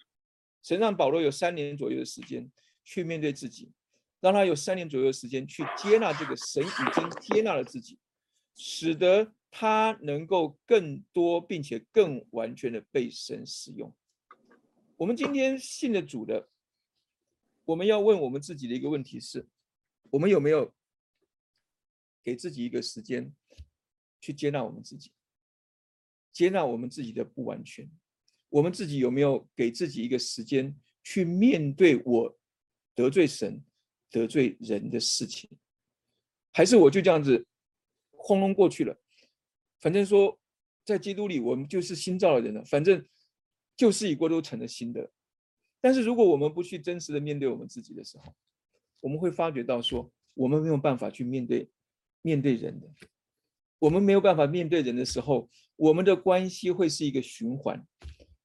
[0.61, 2.47] 神让保罗有三年左右的时间
[2.83, 3.71] 去面对自己，
[4.21, 7.97] 让他有三年左右的时间去接纳这个神已经接纳了自己，
[8.61, 13.95] 使得他能够更多并且更完全的被神使用。
[14.97, 16.49] 我们今天信的主的，
[17.63, 19.47] 我们要问我们自己的一个问题是：
[20.09, 20.73] 我们有没有？
[22.21, 23.33] 给自己一个时间，
[24.19, 25.13] 去接纳我们自己，
[26.33, 27.89] 接纳我们自己的不完全。
[28.49, 32.37] 我们自己有没有给自己一个时间，去面对我
[32.93, 33.63] 得罪神、
[34.11, 35.49] 得罪人的事情？
[36.51, 37.47] 还是我就这样子
[38.29, 38.95] 轰隆过去了？
[39.79, 40.39] 反正说，
[40.85, 42.63] 在基督里，我们就是新造的人了。
[42.63, 43.03] 反正
[43.75, 45.09] 旧事已过，都成了新的。
[45.81, 48.35] 但是如果我们不去真实的面对我们自己的时候，
[48.99, 51.67] 我们会发觉到说，我们没有办法去面对。
[52.21, 52.87] 面对人的，
[53.79, 57.81] 我们没有办法面对人的时候，我们的关系会是一个循环。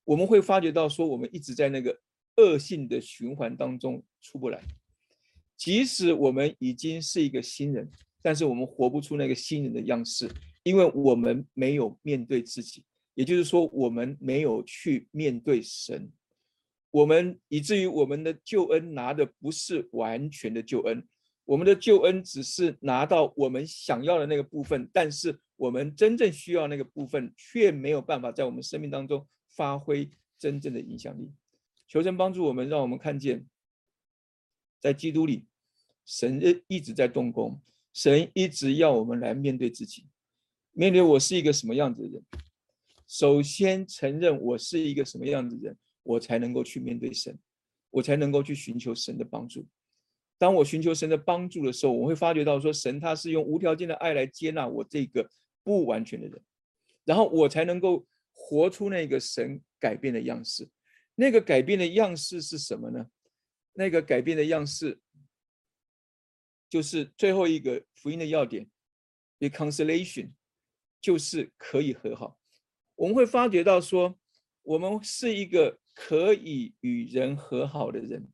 [0.04, 2.00] 我们会发觉到说，我们一直在那个
[2.36, 4.62] 恶性的循环当中出不来。
[5.56, 7.90] 即使我们已经是一个新人，
[8.24, 10.26] 但是我们活不出那个新人的样式，
[10.62, 16.10] 因为我们没有面对自己，也就是说，我们没有去面对神。
[16.90, 21.06] 我们以至于我们的救恩拿的不是完全的救恩。
[21.44, 31.30] 我们的救恩只是拿到我们想要的那个部分，但是我们真正需要那个部分却没有办法在我们生命当中发挥真正的影响力。
[31.86, 33.46] 求神帮助我们，让我们看见，
[34.80, 35.44] 在基督里，
[36.06, 37.60] 神一直在动工，
[37.95, 40.05] 神一直要我们来面对自己，
[40.72, 42.22] 面对我是一个什么样子的人。
[43.07, 47.38] 首先承认我是一个什么样子的人，我才能够去面对神，
[47.90, 49.64] 我才能够去寻求神的帮助。
[50.36, 55.30] 当我寻求神的帮助的时候，我会发觉到说，神他是用无条件的爱来接纳我这个
[55.62, 56.42] 不完全的人，
[57.05, 60.68] 然后我才能够活出那个神改变的样式。
[61.14, 63.07] 那个改变的样式是什么呢？
[63.74, 64.99] 那个改变的样式，
[66.74, 68.66] 就是最后一个福音的要点
[69.38, 70.32] ，reconciliation，
[71.00, 72.36] 就是可以和好。
[72.96, 74.18] 我们会发觉到说，
[74.64, 78.26] 我们是一个可以与人和好的人，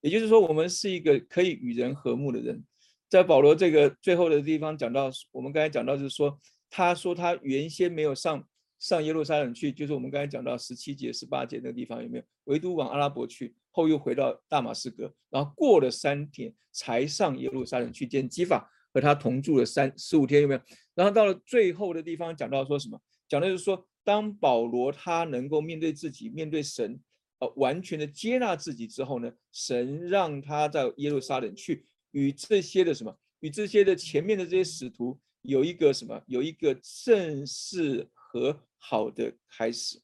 [0.00, 2.64] 也就是说，我们是一个可以与人和睦的人。
[3.08, 6.36] 在保罗这个最后的地方讲到，我们刚才讲到就是说，
[6.68, 8.44] 他说他原先没有上。
[8.80, 12.24] 上耶路撒冷去，就是我们刚才讲到十七节、十八节那个地方有没有？
[12.46, 20.60] 唯独往阿拉伯去，后又回到大马士革，然后过了三天才上耶路撒冷去见基法，和他同住了三十五天，有没有？
[20.94, 22.98] 然后到了最后的地方讲到说什么？
[23.28, 27.00] 讲的就是说，当保罗他能够面对自己、面对神，
[27.40, 33.18] 呃，完全的接纳自己之后呢，神让他在耶路撒冷去与这些的什么？
[33.40, 36.22] 与这些的前面的这些使徒有一个什么？
[36.26, 38.56] 有一个正式和。
[38.86, 39.98] 好的开始，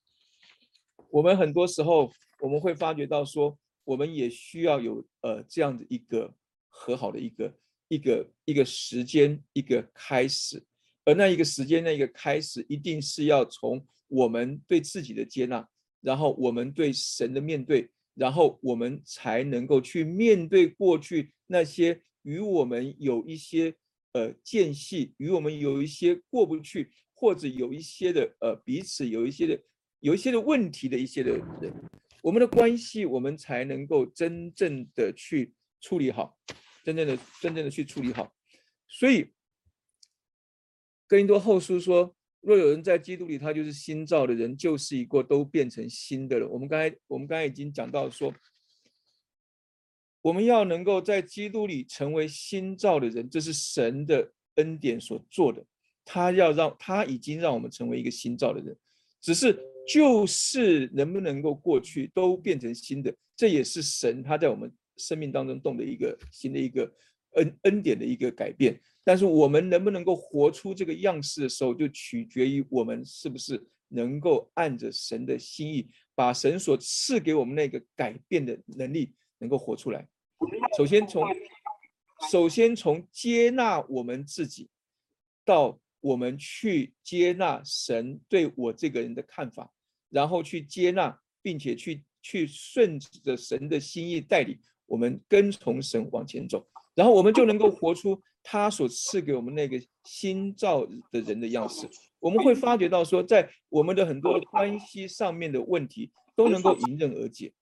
[1.10, 2.10] 我们很多时候
[2.40, 6.32] 我们会发觉到说，我们也需要有呃这样的一个
[6.68, 7.54] 和好的一个
[7.88, 10.62] 一个一个时间一个开始，
[11.04, 15.68] 而那一个时间那一个开始，一定是要从我们对自己的接纳，
[16.00, 23.74] 然后我们对神的面对，然后我们才能够去面对过去那些与我们有一些
[24.12, 26.90] 呃间隙，与我们有一些过不去。
[27.20, 29.62] 或者有一些的呃彼此有一些的
[30.00, 31.70] 有一些的问题的一些的人，
[32.22, 36.38] 我们的关系我们才能够真正的去处理好，
[36.84, 38.32] 真正的真正的去处理好。
[38.88, 39.32] 所以，
[41.06, 46.48] 哥林多后书说，若有人在基督里，他就是新造的人，旧事已过，都变成新的了。
[46.48, 48.34] 我们刚才我们刚才已经讲到说，
[50.22, 55.64] 我们要能够在基督里成为新造的人，这是神的恩典所做的。
[56.04, 58.76] 他要让他已经让我们成为一个新造的人，
[59.20, 59.56] 只是
[59.92, 66.90] 就是能不能够过去都变成新的，这也是神他在我们生命当中动的一个新的一个
[67.32, 68.80] 恩恩典的一个改变。
[69.02, 80.06] 但是我们能不能够活出这个样式的时候，就取决于我们是不是能够按着神的心意，把神所赐给我们那个改变的能力能够活出来。
[80.76, 81.24] 首先从
[82.30, 84.68] 首先从接纳我们自己
[85.44, 85.80] 到。
[86.02, 89.70] 我们去接纳神对我这个人的看法，
[90.10, 101.88] 然后去接纳，并且去去顺着神的心意带领我们跟从神往前走，然后我们就能够活出他所赐给我们那个新造的人的样式。
[102.18, 107.52] 我们会发觉到说，在我们的很多关系上面的问题都能够迎刃而解，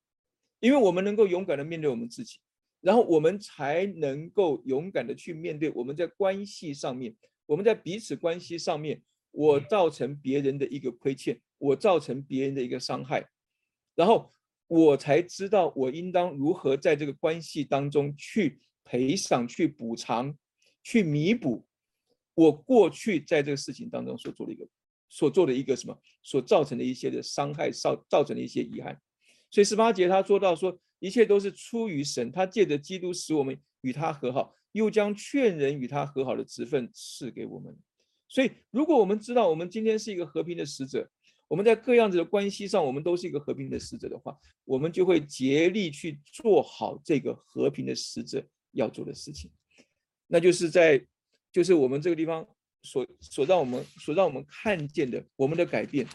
[0.61, 2.38] 因为我们能够勇敢的面对我们自己，
[2.80, 7.14] 然后我们才能够勇敢的去面对我们在关系上面。
[7.46, 9.01] 我们在彼此关系上面，
[9.39, 13.24] 我造成别人的一个亏欠，我造成别人的一个伤害，
[13.95, 14.32] 然后
[14.66, 20.36] 我才知道我应当如何在这个关系当中去赔偿、去补偿、
[20.82, 21.64] 去弥补
[22.34, 24.66] 我过去在这个事情当中所做的一个、
[25.09, 29.01] 所做的一个什么所造成的一些的伤害，造造成的一些遗憾。
[29.53, 34.53] 所以十八节他说到说，一切都是出于神，他借着基督使我们与他和好。
[34.72, 37.76] 又将劝人与他和好的职分赐给我们，
[38.28, 41.08] 所以如果我们知道我们今天是一个和平的使者，
[41.48, 49.50] 我们在各样子的关系上，我们都是一个和平的使者的话，我们就会竭力去做好这个和平的使者要做的事情，
[50.26, 51.02] 那就是在，
[51.50, 52.46] 就是我们这个地方
[52.82, 56.06] 所所让我们所让我们看见的我们的改变，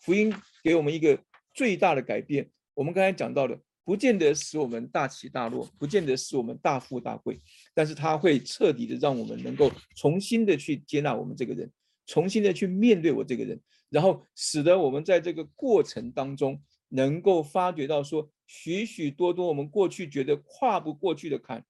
[0.00, 1.18] 福音给我们一个
[1.54, 3.58] 最大的改变，我们刚才讲到的。
[3.84, 7.38] 不见得使我们大起大落，不见得使我们大富大贵，
[7.74, 11.70] 但是他会彻底的让我们能够重新的去接纳我们这个人，
[12.06, 13.60] 重新的去面对我这个人，
[13.90, 21.62] 然后使得我们在这个过程当中能够发觉到说，许许多多我们过去觉得跨不过去的坎，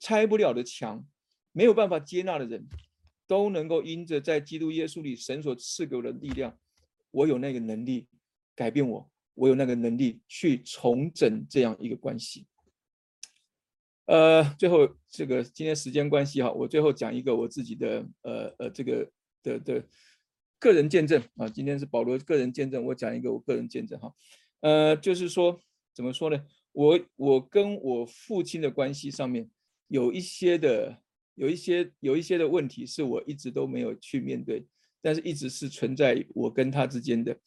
[0.00, 1.06] 拆不了的墙，
[1.52, 2.66] 没有办法接纳的人，
[3.26, 6.58] 都能够因着在基督耶稣里神所赐给我的力量，
[7.10, 8.06] 我有那个能力
[8.54, 9.10] 改变我。
[9.38, 12.46] 我有那个能力去重整这样一个关系。
[14.06, 19.10] 呃，最后这个今天时间关系哈，我最后讲一个我自己的呃呃这个
[19.42, 19.84] 的的
[20.58, 21.48] 个人见证啊。
[21.48, 24.12] 今天是保罗个人见证，我讲一个我个人见证哈。
[24.60, 25.60] 呃，就是说
[25.94, 26.44] 怎么说呢？
[26.72, 29.48] 我我跟我父亲的关系上面
[29.88, 31.00] 有一些的
[31.34, 34.66] 有一些有一些的问题，是我一直都没有去面对，
[35.00, 37.38] 但是一直是存在我跟他之间的。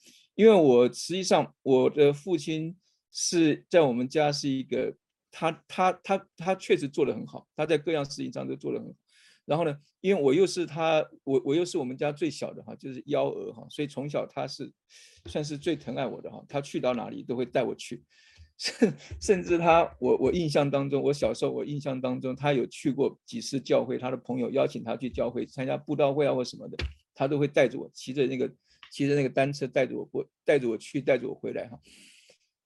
[0.42, 2.76] 因为我实际上我的父亲
[3.12, 4.92] 是在我们家是一个，
[5.30, 8.96] 他他他他确实做得很好，他在各样事情上都做得很好。
[9.46, 14.74] 然后呢，因为我又是他，我我又是我们家最小的哈，就是幺儿哈，所以从小他是
[15.28, 18.04] 算是最疼爱我的哈，他去到哪里都会带我去。
[18.58, 26.78] 甚甚至他，我我印象当中，我小时候我印象当中，他有去过几次教会，他的朋友邀请他去教会参加布道会啊或什么的，
[27.14, 28.52] 他都会带着我骑着那个
[28.92, 31.80] 骑着那个单车带着我过，带着我去，带着我回来哈。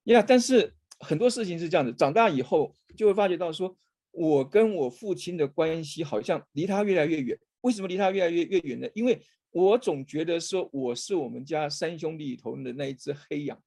[0.03, 3.77] 呀，但是很多事情是这样子，长大以后就会发觉到说，
[4.11, 7.39] 我跟我父亲的关系好像离他越来越远。
[7.61, 8.89] 为什么离他越来越越远呢？
[8.93, 9.21] 因为
[9.51, 13.57] 我总觉得说我是我们家三兄弟里头的那一只黑羊，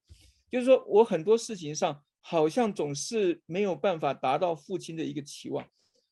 [0.50, 2.02] 就是说我很多事情上。
[2.20, 5.66] 好像总是没有办法达到父亲的一个期望，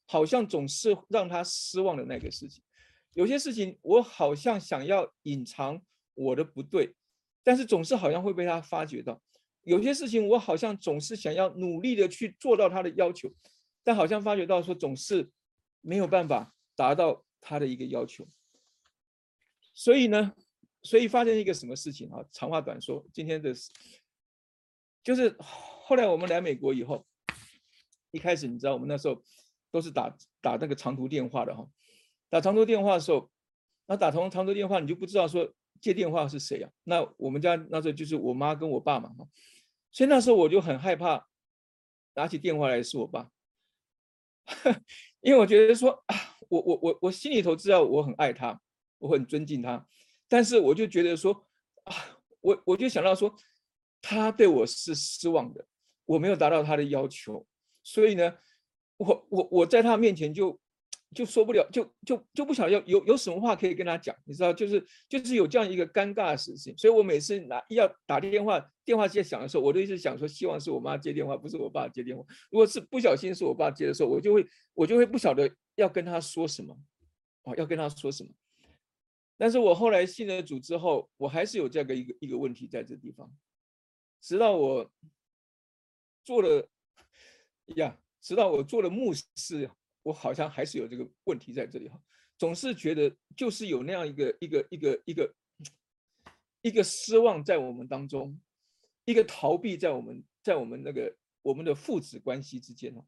[0.07, 2.63] 好像总是让他失望的那个事情。
[3.13, 5.83] 有些事情我好像想要隐藏
[6.17, 6.97] 我的不对，
[7.45, 9.23] 但是总是好像会被他发觉到。
[9.63, 13.33] 有些事情我好像总是想要努力的去做到他的要求，
[13.85, 15.31] 但好像发觉到说总是
[15.81, 18.27] 没有办法达到他的一个要求。
[19.73, 20.35] 所以呢，
[20.83, 22.25] 所以发生一个什么事情啊？
[22.33, 23.55] 长话短说，今天的
[25.05, 25.37] 就是。
[25.89, 27.07] 后来我们来美国以后，
[28.11, 29.23] 一开始你知道我们那时候
[29.71, 31.65] 都是打打那个长途电话的哈，
[32.29, 33.31] 打长途电话的时候，
[33.87, 35.49] 那打通长途电话你就不知道说
[35.87, 36.71] 接电话是谁啊？
[36.85, 39.27] 那我们家那时候就是我妈跟我爸嘛哈，
[39.93, 41.29] 所以那时候我就很害怕
[42.15, 43.31] 拿起电话来是我爸，
[45.23, 46.17] 因为我觉得说啊
[46.49, 48.61] 我我我我心里头知道我很爱他，
[48.99, 49.87] 我很尊敬他，
[50.29, 51.47] 但是我就觉得说
[51.85, 51.95] 啊，
[52.41, 53.35] 我我就想到说
[54.03, 55.67] 他对我是失望的。
[56.07, 57.45] 我没有达到他的要求，
[57.83, 58.33] 所以呢，
[58.97, 60.57] 我我我在他面前就
[61.15, 72.25] 就说不了，就就就不想要有有什么话可以跟他讲，你知道，就是就是有这样一个尴尬的事情，所以我每次拿要打电话，电话接响的时候，我都一直想说，希望是我妈接电话，不是我爸接电话。
[72.51, 76.77] 如果是不小心是我爸接的时候，我就会我就会不晓得要跟他说什么，
[77.43, 78.31] 哦，要跟他说什么。
[79.39, 83.31] 但是我后来信了主之后，我还是有这个一个一个问题在这地方，
[84.21, 84.91] 直到我。
[86.25, 86.69] 做了
[87.77, 89.71] 呀，直到我做了牧师，
[90.07, 92.01] 我好像还是有这个问题在这里哈，
[92.39, 95.35] 总是觉得就是有那样一个一个一个一个
[96.63, 98.41] 一个失望在我们当中，
[99.05, 103.05] 一个逃避在我们在我们那个我们的父子关系之间哦。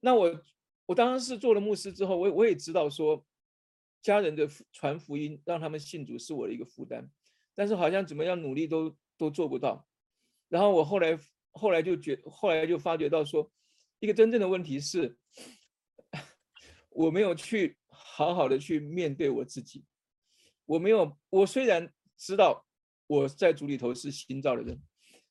[0.00, 0.44] 那我
[0.84, 3.24] 我当然是做了牧师之后，我我也知道说
[4.02, 7.08] 家人的传福音让他们信主是我的一个负担，
[7.54, 9.88] 但是好像怎么样努力都都做不到。
[10.48, 11.18] 然后我后来。
[11.58, 13.50] 后来就觉，后来就发觉到说，
[13.98, 15.16] 一个真正的问题是，
[16.96, 19.84] 我没有去好好的去面对我自己，
[20.64, 22.64] 我没有，我虽然知道
[23.06, 24.80] 我在主里头是新造的人，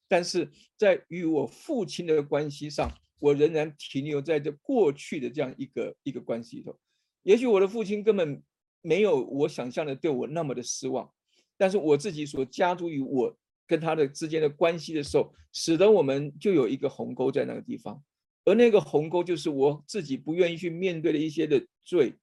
[0.07, 2.89] 但是在与我父亲的关系上，
[3.19, 6.77] 我仍然停留在这过去的这样一个一个关系里头。
[7.23, 8.41] 也许我的父亲根本
[8.81, 11.11] 没有我想象的对我那么的失望，
[11.57, 13.35] 但是我自己所加诸于我。
[13.67, 17.99] 跟他的之间的关系的时候，使得我们就有一个鸿沟在那个地方，
[18.45, 22.15] 而那个鸿沟就是我自己不愿意去面对的一些的罪，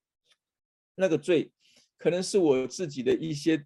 [0.95, 1.53] 那个罪
[1.99, 3.59] 可能是我自己的一些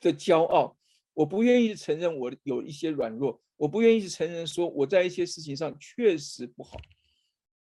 [0.00, 0.76] 的骄傲，
[1.12, 6.78] 我不愿意承认我有一些软弱，我不愿意承认说我在一些事情上确实不好，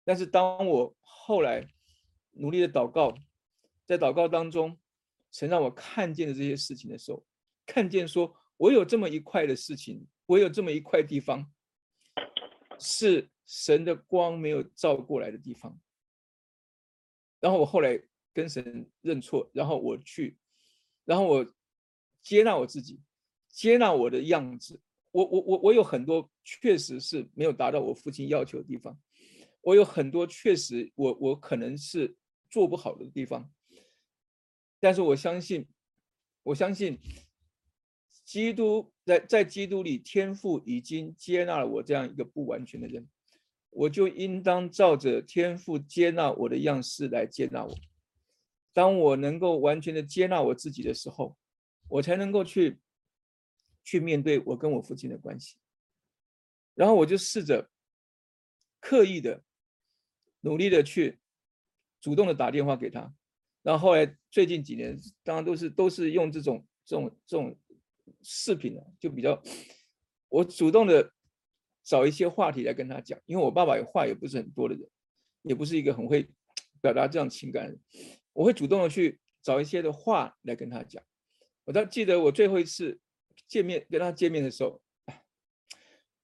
[0.04, 1.68] 但是当我后来
[2.32, 3.14] 努力的祷告，
[3.86, 4.78] 在祷告当中，
[5.32, 7.24] 神让我看见了这些事情的时候，
[7.66, 8.36] 看见说。
[8.62, 11.52] 我有这么一块的事情，我有这么一块地方，
[12.78, 15.78] 是神的光没有照过来的地方。
[17.42, 18.02] 然后我后来
[18.34, 20.38] 跟神认错，然后我去，
[21.04, 21.46] 然后我
[22.24, 23.02] 接纳我自己，
[23.50, 24.80] 接纳我的样子。
[25.12, 28.98] 我我我我有很多确实是没有达到我父亲要求的地方，
[29.60, 32.16] 我有很多确实我我可能是
[32.50, 33.52] 做不好的地方。
[34.80, 35.68] 但是我相信，
[36.44, 36.98] 我相信。
[38.24, 43.06] 基督在在基督里，天父已经接纳了我这样一个不完全的人，
[43.72, 47.76] 我就应当照着天父接纳我的样式来接纳我。
[48.72, 51.36] 当我能够完全的接纳我自己的时候，
[51.90, 52.80] 我才能够去
[53.84, 55.56] 去面对我跟我父亲的关系。
[56.76, 57.70] 然后我就试着
[58.80, 59.44] 刻意的、
[60.42, 61.20] 努力的去
[62.00, 63.14] 主动的打电话给他。
[63.64, 67.58] 然后后来最近几年，当然都是都是用这种这种这种。
[68.24, 69.42] 视频呢，就比较
[70.28, 71.12] 我主动的
[71.92, 74.90] 找一些话题来跟他讲，因为我爸爸有话也不是很多的人，
[75.42, 76.26] 也不是一个很会
[76.80, 77.78] 表达这样情感，
[78.32, 81.04] 我会主动的去找一些的话来跟他讲。
[81.66, 82.98] 我倒记得我最后一次
[83.46, 84.82] 见面跟他见面的时候，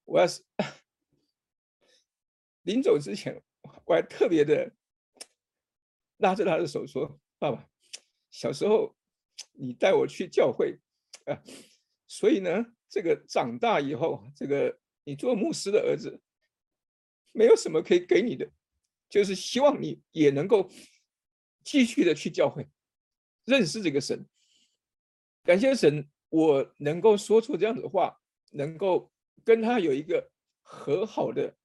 [0.05, 0.41] 我要是
[2.61, 3.43] 临走之前，
[3.83, 4.71] 我还特别的
[6.15, 7.67] 拉着他的手说：“爸爸，
[8.31, 8.95] 小时候
[9.51, 10.79] 你带我去教会
[11.25, 11.43] 啊，
[12.07, 16.19] 所以呢，这个长大以后，这个你做牧师的儿子，
[17.31, 18.51] 没有什么可以给你的，
[19.09, 20.69] 就是希望你也能够
[21.63, 22.67] 继续的去教会，
[23.45, 24.27] 认识这个神。
[25.45, 28.19] 感谢神，我能够说出这样的话，
[28.51, 29.09] 能够
[29.45, 30.29] 跟他有一个
[30.61, 31.55] 和好的。”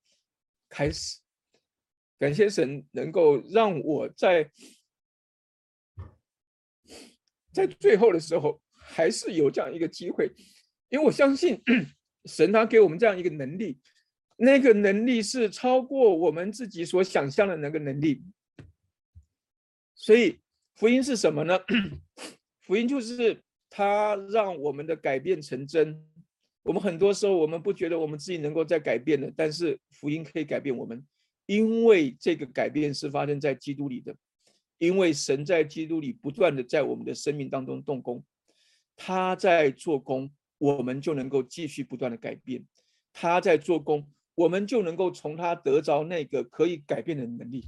[0.71, 1.19] 开始，
[2.19, 4.51] 感谢神能够让我在
[7.53, 10.33] 在最后的时候还是有这样一个机会，
[10.91, 11.61] 因为我相信
[12.25, 13.79] 神他给我们这样一个能力，
[14.37, 18.23] 那个能力是超过我们自己所想象的那个能力。
[19.95, 20.39] 所以
[20.75, 21.59] 福音是什么呢？
[22.63, 26.05] 福音就是他让我们的改变成真。
[26.65, 31.05] 我们很多时候，我们不觉得我们自己能够在改变的，但是福音可以改变我们，
[31.47, 34.15] 因为这个改变是发生在基督里的，
[34.79, 38.25] 因为神在基督里不断的在我们的生命当中动工，
[38.95, 40.31] 他在做工，
[40.63, 42.65] 我们就能够继续不断的改变，
[43.13, 44.07] 他在做工，
[44.37, 47.65] 我们就能够从他得着那个可以改变的能力，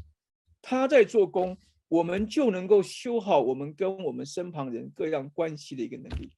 [0.63, 6.31] 他在做工，我们就能够修好我们跟我们身旁人各样关系的一个能力。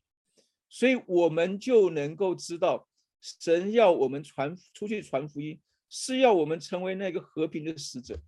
[0.71, 2.89] 所以，我们就能够知道，
[3.21, 8.19] 神要我们传出去传福音，是要我们成为那个和平的使者，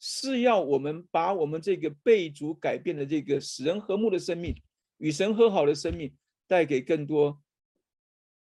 [0.00, 4.60] 是要我们把我们这个被主改变的这个使人和睦的生命，
[4.98, 6.12] 与神和好的生命，
[6.48, 7.40] 带给更多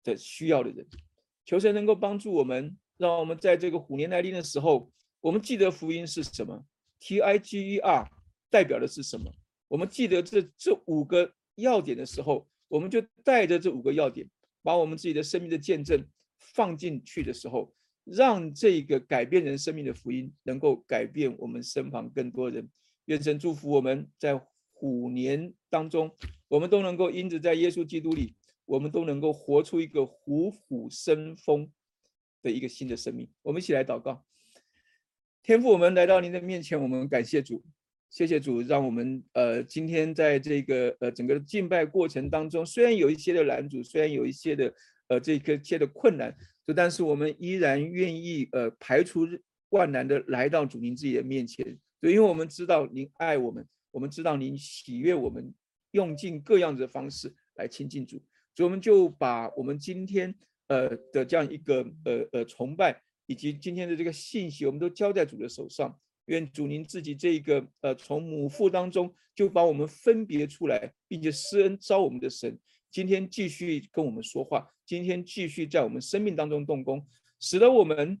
[0.05, 0.87] 的需要的人。
[1.43, 4.89] 求神能够帮助我们，让我们在这个虎年来临的时候，
[5.19, 6.65] 我们记得福音是什么
[7.01, 8.09] ，T I G E R
[8.49, 9.29] 代表的是什么？
[9.67, 12.47] 我们记得这这五个要点的时候。
[12.67, 14.27] 我们就带着这五个要点，
[14.63, 16.03] 把我们自己的生命的见证
[16.39, 17.71] 放进去的时候，
[18.03, 22.67] 让这个改变人生命的福音能够改变我们身旁更多人。
[23.05, 24.41] 愿神祝福我们在
[24.73, 26.11] 虎年当中，
[26.47, 28.35] 我们都能够因着在耶稣基督里，
[28.65, 31.71] 我们都能够活出一个虎虎生风
[32.41, 33.29] 的一个新的生命。
[33.41, 34.25] 我们一起来祷告，
[35.41, 37.63] 天父，我们来到您的面前，我们感谢主。
[38.09, 44.73] 谢谢主，让我们呃今天在这个呃整个敬拜过程当中，虽然有一些的拦阻，虽然有一些的
[45.07, 46.33] 呃这个些的困难，
[46.65, 49.27] 就但是我们依然愿意呃排除
[49.69, 55.53] 万难的来到主您自己的面前，对，因为我们知道您爱我们，我们知道您喜悦我们，
[55.91, 58.23] 用尽各样子的方式来亲近主，
[58.55, 60.33] 所以我们就把我们今天
[60.67, 65.99] 呃的这样一个呃呃崇拜以及今天的这个信息，我们都交在主的手上。
[66.27, 72.57] 愿主您自己这个呃，从母腹当中就把我们分别出来，并且施恩招我们的神，
[72.89, 77.05] 今天继续跟我们说话，今天继续在我们生命当中动工，
[77.39, 78.19] 使得我们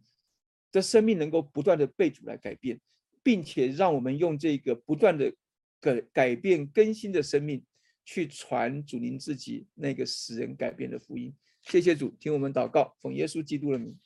[0.71, 2.79] 的生命能够不断的被主来改变，
[3.23, 5.33] 并且让我们用这个不断的
[5.79, 7.63] 改改变更新的生命
[8.05, 11.35] 去传主您自己那个使人改变的福音。
[11.63, 13.97] 谢谢主，听我们祷告，奉耶稣基督的名。